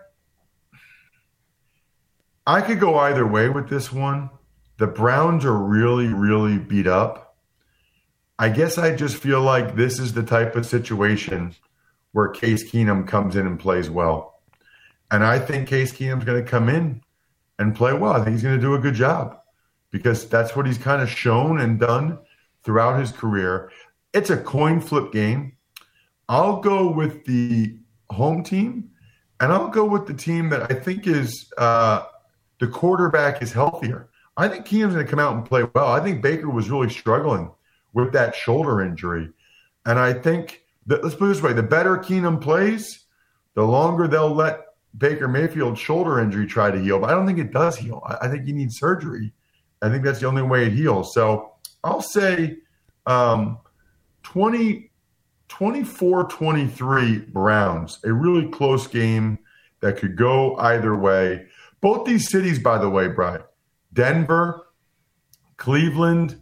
I 2.48 2.62
could 2.62 2.80
go 2.80 2.98
either 2.98 3.28
way 3.28 3.50
with 3.50 3.70
this 3.70 3.92
one. 3.92 4.30
The 4.78 4.88
Browns 4.88 5.46
are 5.46 5.58
really, 5.58 6.08
really 6.08 6.58
beat 6.58 6.88
up. 6.88 7.31
I 8.42 8.50
guess 8.50 8.80
I 8.80 8.96
just 8.96 9.18
feel 9.18 9.40
like 9.40 9.76
this 9.76 10.00
is 10.00 10.14
the 10.14 10.24
type 10.24 10.56
of 10.56 10.66
situation 10.66 11.54
where 12.12 12.28
Case 12.28 12.68
Keenum 12.68 13.08
comes 13.08 13.36
in 13.36 13.46
and 13.46 13.60
plays 13.60 13.88
well. 13.88 14.42
And 15.12 15.24
I 15.24 15.38
think 15.38 15.68
Case 15.68 15.94
Keenum's 15.94 16.26
going 16.26 16.44
to 16.44 16.50
come 16.50 16.68
in 16.68 17.04
and 17.60 17.76
play 17.76 17.94
well. 17.94 18.14
I 18.14 18.24
think 18.24 18.30
he's 18.30 18.42
going 18.42 18.56
to 18.56 18.62
do 18.62 18.74
a 18.74 18.80
good 18.80 18.96
job 18.96 19.38
because 19.92 20.28
that's 20.28 20.56
what 20.56 20.66
he's 20.66 20.80
kind 20.80 21.04
of 21.04 21.08
shown 21.08 21.60
and 21.60 21.80
done 21.80 22.18
throughout 22.64 23.00
his 23.00 23.12
career. 23.12 23.72
It's 24.12 24.32
a 24.32 24.38
coin 24.38 24.82
flip 24.82 25.12
game. 25.12 25.56
I'll 26.28 26.62
go 26.62 26.90
with 26.92 27.24
the 27.26 27.78
home 28.10 28.44
team, 28.44 28.90
and 29.40 29.54
I'll 29.54 29.70
go 29.70 29.86
with 29.86 30.08
the 30.08 30.16
team 30.16 30.50
that 30.50 30.72
I 30.72 30.74
think 30.74 31.06
is 31.06 31.54
uh, 31.60 32.06
the 32.60 32.68
quarterback 32.68 33.44
is 33.44 33.52
healthier. 33.52 34.10
I 34.36 34.48
think 34.48 34.66
Keenum's 34.66 34.96
going 34.96 35.06
to 35.06 35.12
come 35.12 35.20
out 35.20 35.36
and 35.36 35.46
play 35.46 35.64
well. 35.76 35.90
I 35.90 36.00
think 36.00 36.24
Baker 36.24 36.50
was 36.50 36.72
really 36.72 36.90
struggling 36.90 37.52
with 37.94 38.14
that 38.14 38.36
shoulder 38.36 38.82
injury. 38.82 39.30
And 39.86 40.00
I 40.00 40.14
think 40.14 40.64
that, 40.88 41.04
let's 41.04 41.16
put 41.16 41.26
it 41.26 41.34
this 41.34 41.42
way 41.42 41.54
the 41.54 41.64
better 41.64 41.98
Keenum 41.98 42.42
plays, 42.42 43.06
the 43.54 43.64
longer 43.64 44.08
they'll 44.08 44.34
let 44.34 44.62
Baker 44.98 45.28
Mayfield's 45.28 45.80
shoulder 45.80 46.20
injury 46.20 46.48
try 46.48 46.72
to 46.72 46.80
heal. 46.80 47.00
But 47.00 47.10
I 47.10 47.14
don't 47.14 47.26
think 47.26 47.40
it 47.40 47.52
does 47.52 47.78
heal. 47.78 48.02
I, 48.06 48.26
I 48.26 48.28
think 48.30 48.48
you 48.48 48.54
need 48.54 48.72
surgery. 48.72 49.34
I 49.82 49.90
think 49.90 50.04
that's 50.04 50.20
the 50.20 50.28
only 50.28 50.44
way 50.44 50.68
it 50.68 50.74
heals. 50.74 51.14
So 51.14 51.54
I'll 51.84 52.02
say 52.02 52.58
um, 53.06 53.58
20, 54.24 54.92
24 55.48 56.26
23 56.26 57.20
Browns, 57.20 58.00
a 58.04 58.14
really 58.14 58.48
close 58.50 58.88
game 58.88 59.40
that 59.82 59.98
could 59.98 60.16
go 60.16 60.56
either 60.58 60.96
way. 60.96 61.48
Both 61.82 62.06
these 62.06 62.30
cities, 62.30 62.60
by 62.60 62.78
the 62.78 62.90
way, 62.90 63.08
Brian, 63.08 63.42
Denver, 63.92 64.68
Cleveland, 65.58 66.40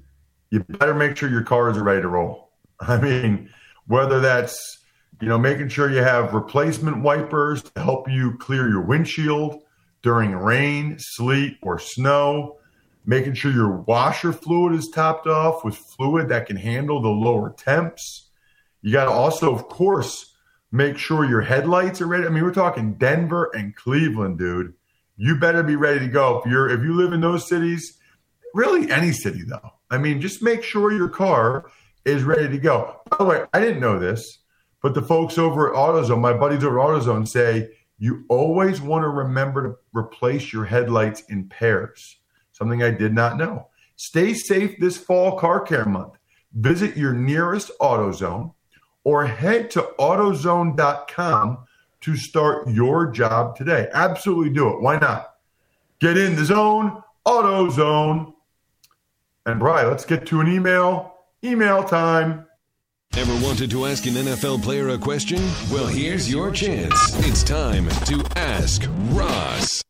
you 0.51 0.63
better 0.63 0.93
make 0.93 1.17
sure 1.17 1.29
your 1.29 1.43
cars 1.43 1.77
are 1.77 1.83
ready 1.83 2.01
to 2.01 2.07
roll. 2.07 2.51
I 2.79 2.99
mean, 2.99 3.49
whether 3.87 4.19
that's 4.19 4.79
you 5.21 5.27
know 5.27 5.37
making 5.37 5.69
sure 5.69 5.89
you 5.91 6.01
have 6.01 6.33
replacement 6.33 7.01
wipers 7.01 7.63
to 7.63 7.81
help 7.81 8.09
you 8.09 8.37
clear 8.37 8.69
your 8.69 8.81
windshield 8.81 9.63
during 10.01 10.31
rain, 10.31 10.95
sleet, 10.97 11.57
or 11.61 11.77
snow, 11.77 12.57
making 13.05 13.33
sure 13.33 13.51
your 13.51 13.77
washer 13.81 14.31
fluid 14.31 14.73
is 14.73 14.89
topped 14.93 15.27
off 15.27 15.65
with 15.65 15.75
fluid 15.75 16.29
that 16.29 16.45
can 16.45 16.55
handle 16.55 17.01
the 17.01 17.09
lower 17.09 17.53
temps. 17.57 18.29
You 18.81 18.93
got 18.93 19.05
to 19.05 19.11
also, 19.11 19.53
of 19.53 19.67
course, 19.67 20.33
make 20.71 20.97
sure 20.97 21.25
your 21.25 21.41
headlights 21.41 21.99
are 21.99 22.07
ready. 22.07 22.25
I 22.25 22.29
mean, 22.29 22.43
we're 22.43 22.53
talking 22.53 22.93
Denver 22.93 23.51
and 23.53 23.75
Cleveland, 23.75 24.37
dude 24.37 24.73
you 25.19 25.35
better 25.35 25.61
be 25.61 25.75
ready 25.75 25.99
to 25.99 26.07
go. 26.07 26.39
If 26.39 26.49
you're 26.49 26.69
if 26.69 26.81
you 26.81 26.95
live 26.95 27.11
in 27.11 27.19
those 27.19 27.47
cities, 27.47 27.99
really 28.55 28.89
any 28.89 29.11
city 29.11 29.43
though. 29.45 29.71
I 29.91 29.97
mean, 29.97 30.21
just 30.21 30.41
make 30.41 30.63
sure 30.63 30.91
your 30.91 31.09
car 31.09 31.69
is 32.05 32.23
ready 32.23 32.47
to 32.47 32.57
go. 32.57 33.01
By 33.09 33.17
the 33.17 33.25
way, 33.25 33.45
I 33.53 33.59
didn't 33.59 33.81
know 33.81 33.99
this, 33.99 34.39
but 34.81 34.93
the 34.93 35.01
folks 35.01 35.37
over 35.37 35.69
at 35.69 35.75
AutoZone, 35.75 36.21
my 36.21 36.33
buddies 36.33 36.63
over 36.63 36.79
at 36.79 36.85
AutoZone 36.85 37.27
say 37.27 37.69
you 37.97 38.23
always 38.29 38.81
want 38.81 39.03
to 39.03 39.09
remember 39.09 39.63
to 39.63 39.75
replace 39.97 40.53
your 40.53 40.65
headlights 40.65 41.23
in 41.29 41.49
pairs. 41.49 42.17
Something 42.51 42.83
I 42.83 42.91
did 42.91 43.13
not 43.13 43.37
know. 43.37 43.67
Stay 43.97 44.33
safe 44.33 44.79
this 44.79 44.97
fall 44.97 45.37
car 45.37 45.59
care 45.59 45.85
month. 45.85 46.13
Visit 46.53 46.95
your 46.95 47.13
nearest 47.13 47.71
AutoZone 47.81 48.53
or 49.03 49.25
head 49.25 49.69
to 49.71 49.81
AutoZone.com 49.99 51.65
to 52.01 52.15
start 52.15 52.69
your 52.69 53.11
job 53.11 53.55
today. 53.55 53.87
Absolutely 53.93 54.53
do 54.53 54.69
it. 54.69 54.81
Why 54.81 54.97
not? 54.97 55.35
Get 55.99 56.17
in 56.17 56.35
the 56.35 56.45
zone, 56.45 57.03
auto 57.25 57.69
zone. 57.69 58.33
And 59.49 59.59
Brian, 59.59 59.89
let's 59.89 60.05
get 60.05 60.27
to 60.27 60.41
an 60.41 60.47
email. 60.47 61.15
Email 61.43 61.83
time. 61.83 62.45
Ever 63.17 63.33
wanted 63.43 63.71
to 63.71 63.87
ask 63.87 64.05
an 64.05 64.13
NFL 64.13 64.61
player 64.61 64.89
a 64.89 64.97
question? 64.99 65.41
Well, 65.71 65.87
here's 65.87 66.31
your 66.31 66.51
chance. 66.51 66.93
It's 67.27 67.41
time 67.41 67.89
to 68.05 68.23
ask 68.35 68.83
Ross. 69.09 69.83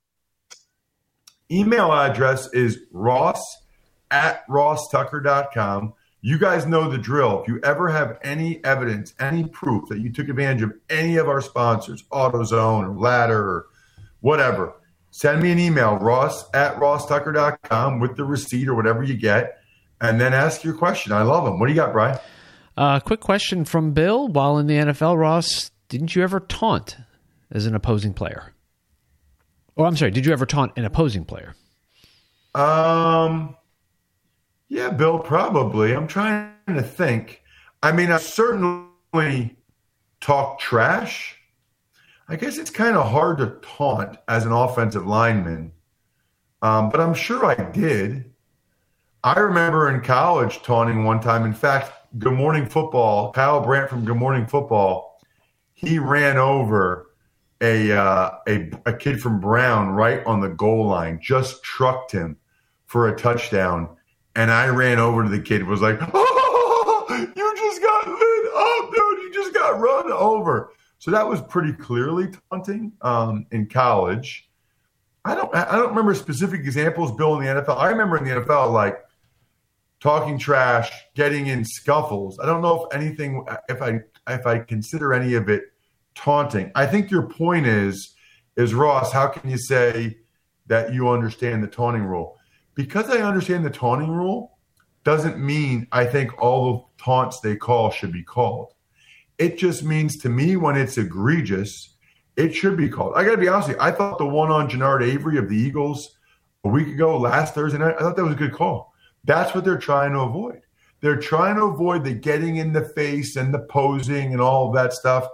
Email 1.51 1.91
address 1.91 2.47
is 2.53 2.79
ross 2.93 3.57
at 4.09 4.47
rosstucker.com. 4.47 5.93
You 6.21 6.39
guys 6.39 6.65
know 6.65 6.89
the 6.89 6.97
drill. 6.97 7.41
If 7.41 7.49
you 7.49 7.59
ever 7.61 7.89
have 7.89 8.17
any 8.23 8.63
evidence, 8.63 9.13
any 9.19 9.43
proof 9.45 9.89
that 9.89 9.99
you 9.99 10.09
took 10.09 10.29
advantage 10.29 10.61
of 10.61 10.73
any 10.89 11.17
of 11.17 11.27
our 11.27 11.41
sponsors, 11.41 12.03
AutoZone 12.13 12.87
or 12.87 12.97
Ladder 12.97 13.41
or 13.41 13.65
whatever, 14.21 14.75
send 15.11 15.41
me 15.41 15.51
an 15.51 15.59
email, 15.59 15.97
ross 15.97 16.45
at 16.53 16.75
rosstucker.com 16.75 17.99
with 17.99 18.15
the 18.15 18.23
receipt 18.23 18.67
or 18.67 18.75
whatever 18.75 19.03
you 19.03 19.15
get, 19.15 19.59
and 20.01 20.19
then 20.19 20.33
ask 20.33 20.63
your 20.63 20.73
question. 20.73 21.11
I 21.11 21.23
love 21.23 21.45
them. 21.45 21.59
What 21.59 21.67
do 21.67 21.73
you 21.73 21.75
got, 21.75 21.91
Brian? 21.93 22.17
Uh, 22.77 22.99
quick 22.99 23.19
question 23.19 23.65
from 23.65 23.91
Bill. 23.91 24.27
While 24.27 24.57
in 24.57 24.67
the 24.67 24.75
NFL, 24.75 25.17
Ross, 25.17 25.71
didn't 25.89 26.15
you 26.15 26.23
ever 26.23 26.39
taunt 26.39 26.97
as 27.51 27.65
an 27.65 27.75
opposing 27.75 28.13
player? 28.13 28.53
Or 29.75 29.85
I'm 29.85 29.97
sorry, 29.97 30.11
did 30.11 30.25
you 30.25 30.33
ever 30.33 30.45
taunt 30.45 30.73
an 30.77 30.85
opposing 30.85 31.25
player? 31.25 31.55
Um, 32.55 33.55
yeah, 34.67 34.89
Bill, 34.89 35.19
probably. 35.19 35.93
I'm 35.93 36.07
trying 36.07 36.53
to 36.67 36.83
think. 36.83 37.41
I 37.81 37.91
mean, 37.91 38.11
I 38.11 38.17
certainly 38.17 39.55
talk 40.21 40.59
trash. 40.59 41.38
I 42.31 42.35
guess 42.35 42.59
it's 42.59 42.69
kind 42.69 42.95
of 42.95 43.09
hard 43.09 43.39
to 43.39 43.57
taunt 43.63 44.19
as 44.27 44.45
an 44.45 44.51
offensive 44.51 45.07
lineman, 45.07 45.71
um, 46.61 46.89
but 46.91 47.01
I'm 47.01 47.15
sure 47.15 47.43
I 47.43 47.55
did. 47.55 48.31
I 49.23 49.39
remember 49.39 49.89
in 49.89 50.01
college 50.01 50.61
taunting 50.61 51.03
one 51.05 51.21
time. 51.21 51.43
In 51.43 51.53
fact, 51.53 51.91
Good 52.19 52.33
Morning 52.33 52.67
Football, 52.67 53.31
Kyle 53.31 53.61
Brandt 53.61 53.89
from 53.89 54.05
Good 54.05 54.17
Morning 54.17 54.45
Football, 54.45 55.19
he 55.73 55.97
ran 55.97 56.37
over 56.37 57.07
a, 57.61 57.91
uh, 57.93 58.31
a 58.47 58.71
a 58.85 58.93
kid 58.93 59.19
from 59.19 59.39
Brown 59.39 59.89
right 59.89 60.23
on 60.27 60.39
the 60.39 60.49
goal 60.49 60.85
line, 60.85 61.19
just 61.19 61.63
trucked 61.63 62.11
him 62.11 62.37
for 62.85 63.07
a 63.07 63.17
touchdown 63.17 63.89
And 64.35 64.51
I 64.51 64.67
ran 64.67 64.99
over 64.99 65.23
to 65.23 65.29
the 65.29 65.41
kid 65.41 65.63
was 65.63 65.81
like, 65.81 65.97
oh, 66.13 67.05
you 67.09 67.55
just 67.55 67.81
got 67.81 68.07
lit 68.07 68.53
up, 68.55 68.93
dude. 68.93 69.23
You 69.23 69.33
just 69.33 69.53
got 69.53 69.79
run 69.79 70.11
over. 70.11 70.71
So 70.99 71.11
that 71.11 71.27
was 71.27 71.41
pretty 71.41 71.73
clearly 71.73 72.27
taunting 72.51 72.91
um, 73.01 73.45
in 73.51 73.67
college. 73.67 74.49
I 75.25 75.33
don't 75.35 75.53
I 75.55 75.75
don't 75.75 75.89
remember 75.89 76.13
specific 76.13 76.61
examples, 76.61 77.11
Bill, 77.13 77.39
in 77.39 77.45
the 77.45 77.61
NFL. 77.61 77.77
I 77.77 77.89
remember 77.89 78.17
in 78.17 78.25
the 78.25 78.31
NFL, 78.31 78.71
like 78.71 78.97
talking 79.99 80.37
trash, 80.37 80.91
getting 81.15 81.47
in 81.47 81.65
scuffles. 81.65 82.39
I 82.39 82.45
don't 82.45 82.61
know 82.61 82.85
if 82.85 82.95
anything 82.95 83.45
if 83.67 83.81
I 83.81 84.01
if 84.27 84.45
I 84.45 84.59
consider 84.59 85.13
any 85.13 85.33
of 85.33 85.49
it 85.49 85.63
taunting. 86.15 86.71
I 86.75 86.85
think 86.85 87.11
your 87.11 87.23
point 87.23 87.65
is 87.65 88.15
is 88.57 88.73
Ross, 88.73 89.11
how 89.11 89.27
can 89.27 89.49
you 89.49 89.57
say 89.57 90.17
that 90.67 90.93
you 90.93 91.09
understand 91.09 91.63
the 91.63 91.67
taunting 91.67 92.03
rule? 92.03 92.37
Because 92.75 93.09
I 93.09 93.21
understand 93.21 93.65
the 93.65 93.69
taunting 93.69 94.11
rule 94.11 94.57
doesn't 95.03 95.39
mean 95.39 95.87
I 95.91 96.05
think 96.05 96.41
all 96.41 96.73
the 96.97 97.03
taunts 97.03 97.39
they 97.39 97.55
call 97.55 97.89
should 97.89 98.11
be 98.11 98.23
called. 98.23 98.73
It 99.39 99.57
just 99.57 99.83
means 99.83 100.17
to 100.17 100.29
me 100.29 100.57
when 100.57 100.75
it's 100.75 100.97
egregious, 100.97 101.95
it 102.35 102.53
should 102.53 102.77
be 102.77 102.89
called. 102.89 103.13
I 103.15 103.23
got 103.23 103.31
to 103.31 103.37
be 103.37 103.47
honest. 103.47 103.71
I 103.79 103.91
thought 103.91 104.17
the 104.17 104.25
one 104.25 104.51
on 104.51 104.69
Genard 104.69 105.01
Avery 105.01 105.37
of 105.37 105.49
the 105.49 105.55
Eagles 105.55 106.17
a 106.65 106.69
week 106.69 106.89
ago, 106.89 107.17
last 107.17 107.55
Thursday 107.55 107.77
night, 107.77 107.95
I 107.97 107.99
thought 107.99 108.17
that 108.17 108.23
was 108.23 108.33
a 108.33 108.37
good 108.37 108.53
call. 108.53 108.93
That's 109.23 109.55
what 109.55 109.63
they're 109.63 109.77
trying 109.77 110.13
to 110.13 110.19
avoid. 110.19 110.61
They're 111.01 111.19
trying 111.19 111.55
to 111.55 111.63
avoid 111.63 112.03
the 112.03 112.13
getting 112.13 112.57
in 112.57 112.73
the 112.73 112.83
face 112.83 113.37
and 113.37 113.53
the 113.53 113.59
posing 113.59 114.33
and 114.33 114.41
all 114.41 114.67
of 114.67 114.75
that 114.75 114.91
stuff. 114.93 115.27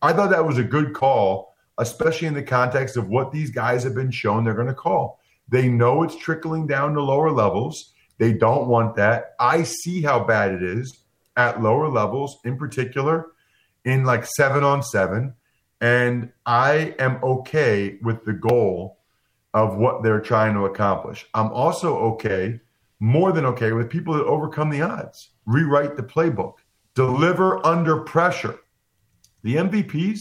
I 0.00 0.12
thought 0.12 0.30
that 0.30 0.44
was 0.44 0.58
a 0.58 0.64
good 0.64 0.92
call, 0.92 1.54
especially 1.78 2.26
in 2.26 2.34
the 2.34 2.42
context 2.42 2.96
of 2.96 3.08
what 3.08 3.30
these 3.30 3.50
guys 3.50 3.84
have 3.84 3.94
been 3.94 4.10
shown 4.10 4.42
they're 4.42 4.54
going 4.54 4.66
to 4.66 4.74
call. 4.74 5.20
They 5.48 5.68
know 5.68 6.02
it's 6.02 6.16
trickling 6.16 6.66
down 6.66 6.94
to 6.94 7.02
lower 7.02 7.30
levels. 7.30 7.92
They 8.18 8.32
don't 8.32 8.66
want 8.66 8.96
that. 8.96 9.34
I 9.38 9.62
see 9.62 10.02
how 10.02 10.24
bad 10.24 10.52
it 10.52 10.62
is 10.62 11.04
at 11.36 11.62
lower 11.62 11.88
levels, 11.88 12.38
in 12.44 12.56
particular, 12.56 13.28
in 13.84 14.04
like 14.04 14.24
seven 14.24 14.64
on 14.64 14.82
seven. 14.82 15.34
And 15.80 16.32
I 16.46 16.94
am 16.98 17.18
okay 17.22 17.98
with 18.02 18.24
the 18.24 18.32
goal 18.32 18.98
of 19.54 19.76
what 19.76 20.02
they're 20.02 20.20
trying 20.20 20.54
to 20.54 20.64
accomplish. 20.64 21.26
I'm 21.34 21.52
also 21.52 21.96
okay 22.12 22.60
more 23.00 23.32
than 23.32 23.44
okay 23.44 23.72
with 23.72 23.90
people 23.90 24.14
that 24.14 24.24
overcome 24.24 24.70
the 24.70 24.82
odds, 24.82 25.30
rewrite 25.44 25.96
the 25.96 26.02
playbook, 26.02 26.54
deliver 26.94 27.64
under 27.66 27.98
pressure. 27.98 28.60
The 29.42 29.56
MVPs 29.56 30.20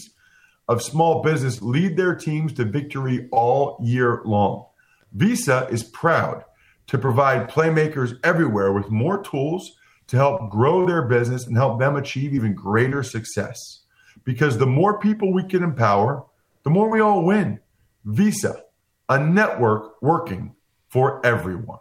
of 0.67 0.81
small 0.81 1.21
business 1.21 1.61
lead 1.61 1.95
their 1.95 2.15
teams 2.15 2.53
to 2.53 2.65
victory 2.65 3.29
all 3.31 3.77
year 3.83 4.21
long. 4.25 4.65
Visa 5.13 5.67
is 5.69 5.83
proud 5.83 6.43
to 6.87 6.97
provide 6.97 7.49
playmakers 7.49 8.17
everywhere 8.23 8.73
with 8.73 8.89
more 8.89 9.21
tools 9.21 9.77
to 10.11 10.17
help 10.17 10.51
grow 10.51 10.85
their 10.85 11.03
business 11.03 11.47
and 11.47 11.55
help 11.55 11.79
them 11.79 11.95
achieve 11.95 12.33
even 12.33 12.53
greater 12.53 13.01
success. 13.01 13.85
Because 14.25 14.57
the 14.57 14.67
more 14.67 14.99
people 14.99 15.31
we 15.31 15.43
can 15.43 15.63
empower, 15.63 16.25
the 16.63 16.69
more 16.69 16.89
we 16.89 16.99
all 16.99 17.23
win. 17.23 17.61
Visa, 18.03 18.61
a 19.07 19.17
network 19.17 20.01
working 20.01 20.53
for 20.89 21.25
everyone. 21.25 21.79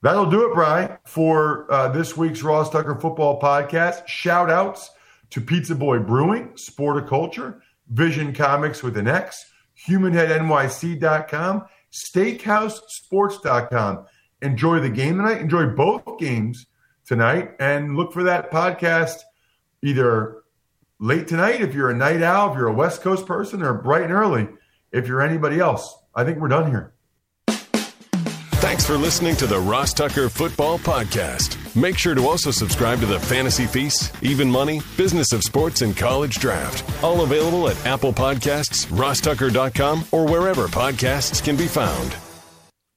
That'll 0.00 0.30
do 0.30 0.50
it, 0.50 0.54
Brian, 0.54 0.96
for 1.04 1.70
uh, 1.70 1.88
this 1.88 2.16
week's 2.16 2.42
Ross 2.42 2.70
Tucker 2.70 2.94
Football 2.94 3.38
Podcast. 3.38 4.08
Shout 4.08 4.50
outs 4.50 4.90
to 5.28 5.42
Pizza 5.42 5.74
Boy 5.74 5.98
Brewing, 5.98 6.48
Sporticulture, 6.54 7.60
Vision 7.90 8.32
Comics 8.32 8.82
with 8.82 8.96
an 8.96 9.06
X, 9.06 9.44
HumanHeadNYC.com, 9.86 11.66
SteakhouseSports.com. 11.92 14.06
Enjoy 14.42 14.80
the 14.80 14.90
game 14.90 15.16
tonight. 15.16 15.40
Enjoy 15.40 15.66
both 15.66 16.18
games 16.18 16.66
tonight 17.06 17.52
and 17.58 17.96
look 17.96 18.12
for 18.12 18.24
that 18.24 18.50
podcast 18.50 19.20
either 19.82 20.42
late 20.98 21.26
tonight 21.26 21.60
if 21.60 21.74
you're 21.74 21.90
a 21.90 21.96
night 21.96 22.22
owl, 22.22 22.52
if 22.52 22.58
you're 22.58 22.68
a 22.68 22.72
West 22.72 23.02
Coast 23.02 23.26
person, 23.26 23.62
or 23.62 23.74
bright 23.74 24.02
and 24.02 24.12
early 24.12 24.48
if 24.92 25.08
you're 25.08 25.22
anybody 25.22 25.58
else. 25.58 25.96
I 26.14 26.24
think 26.24 26.38
we're 26.38 26.48
done 26.48 26.70
here. 26.70 26.92
Thanks 28.62 28.86
for 28.86 28.96
listening 28.96 29.34
to 29.36 29.46
the 29.46 29.58
Ross 29.58 29.92
Tucker 29.92 30.28
Football 30.28 30.78
Podcast. 30.78 31.58
Make 31.74 31.98
sure 31.98 32.14
to 32.14 32.26
also 32.28 32.50
subscribe 32.52 33.00
to 33.00 33.06
the 33.06 33.18
Fantasy 33.18 33.66
Feast, 33.66 34.14
Even 34.22 34.48
Money, 34.48 34.80
Business 34.96 35.32
of 35.32 35.42
Sports, 35.42 35.82
and 35.82 35.96
College 35.96 36.38
Draft. 36.38 37.02
All 37.02 37.22
available 37.22 37.68
at 37.68 37.84
Apple 37.84 38.12
Podcasts, 38.12 38.86
rosstucker.com, 38.86 40.04
or 40.12 40.26
wherever 40.26 40.68
podcasts 40.68 41.42
can 41.42 41.56
be 41.56 41.66
found. 41.66 42.14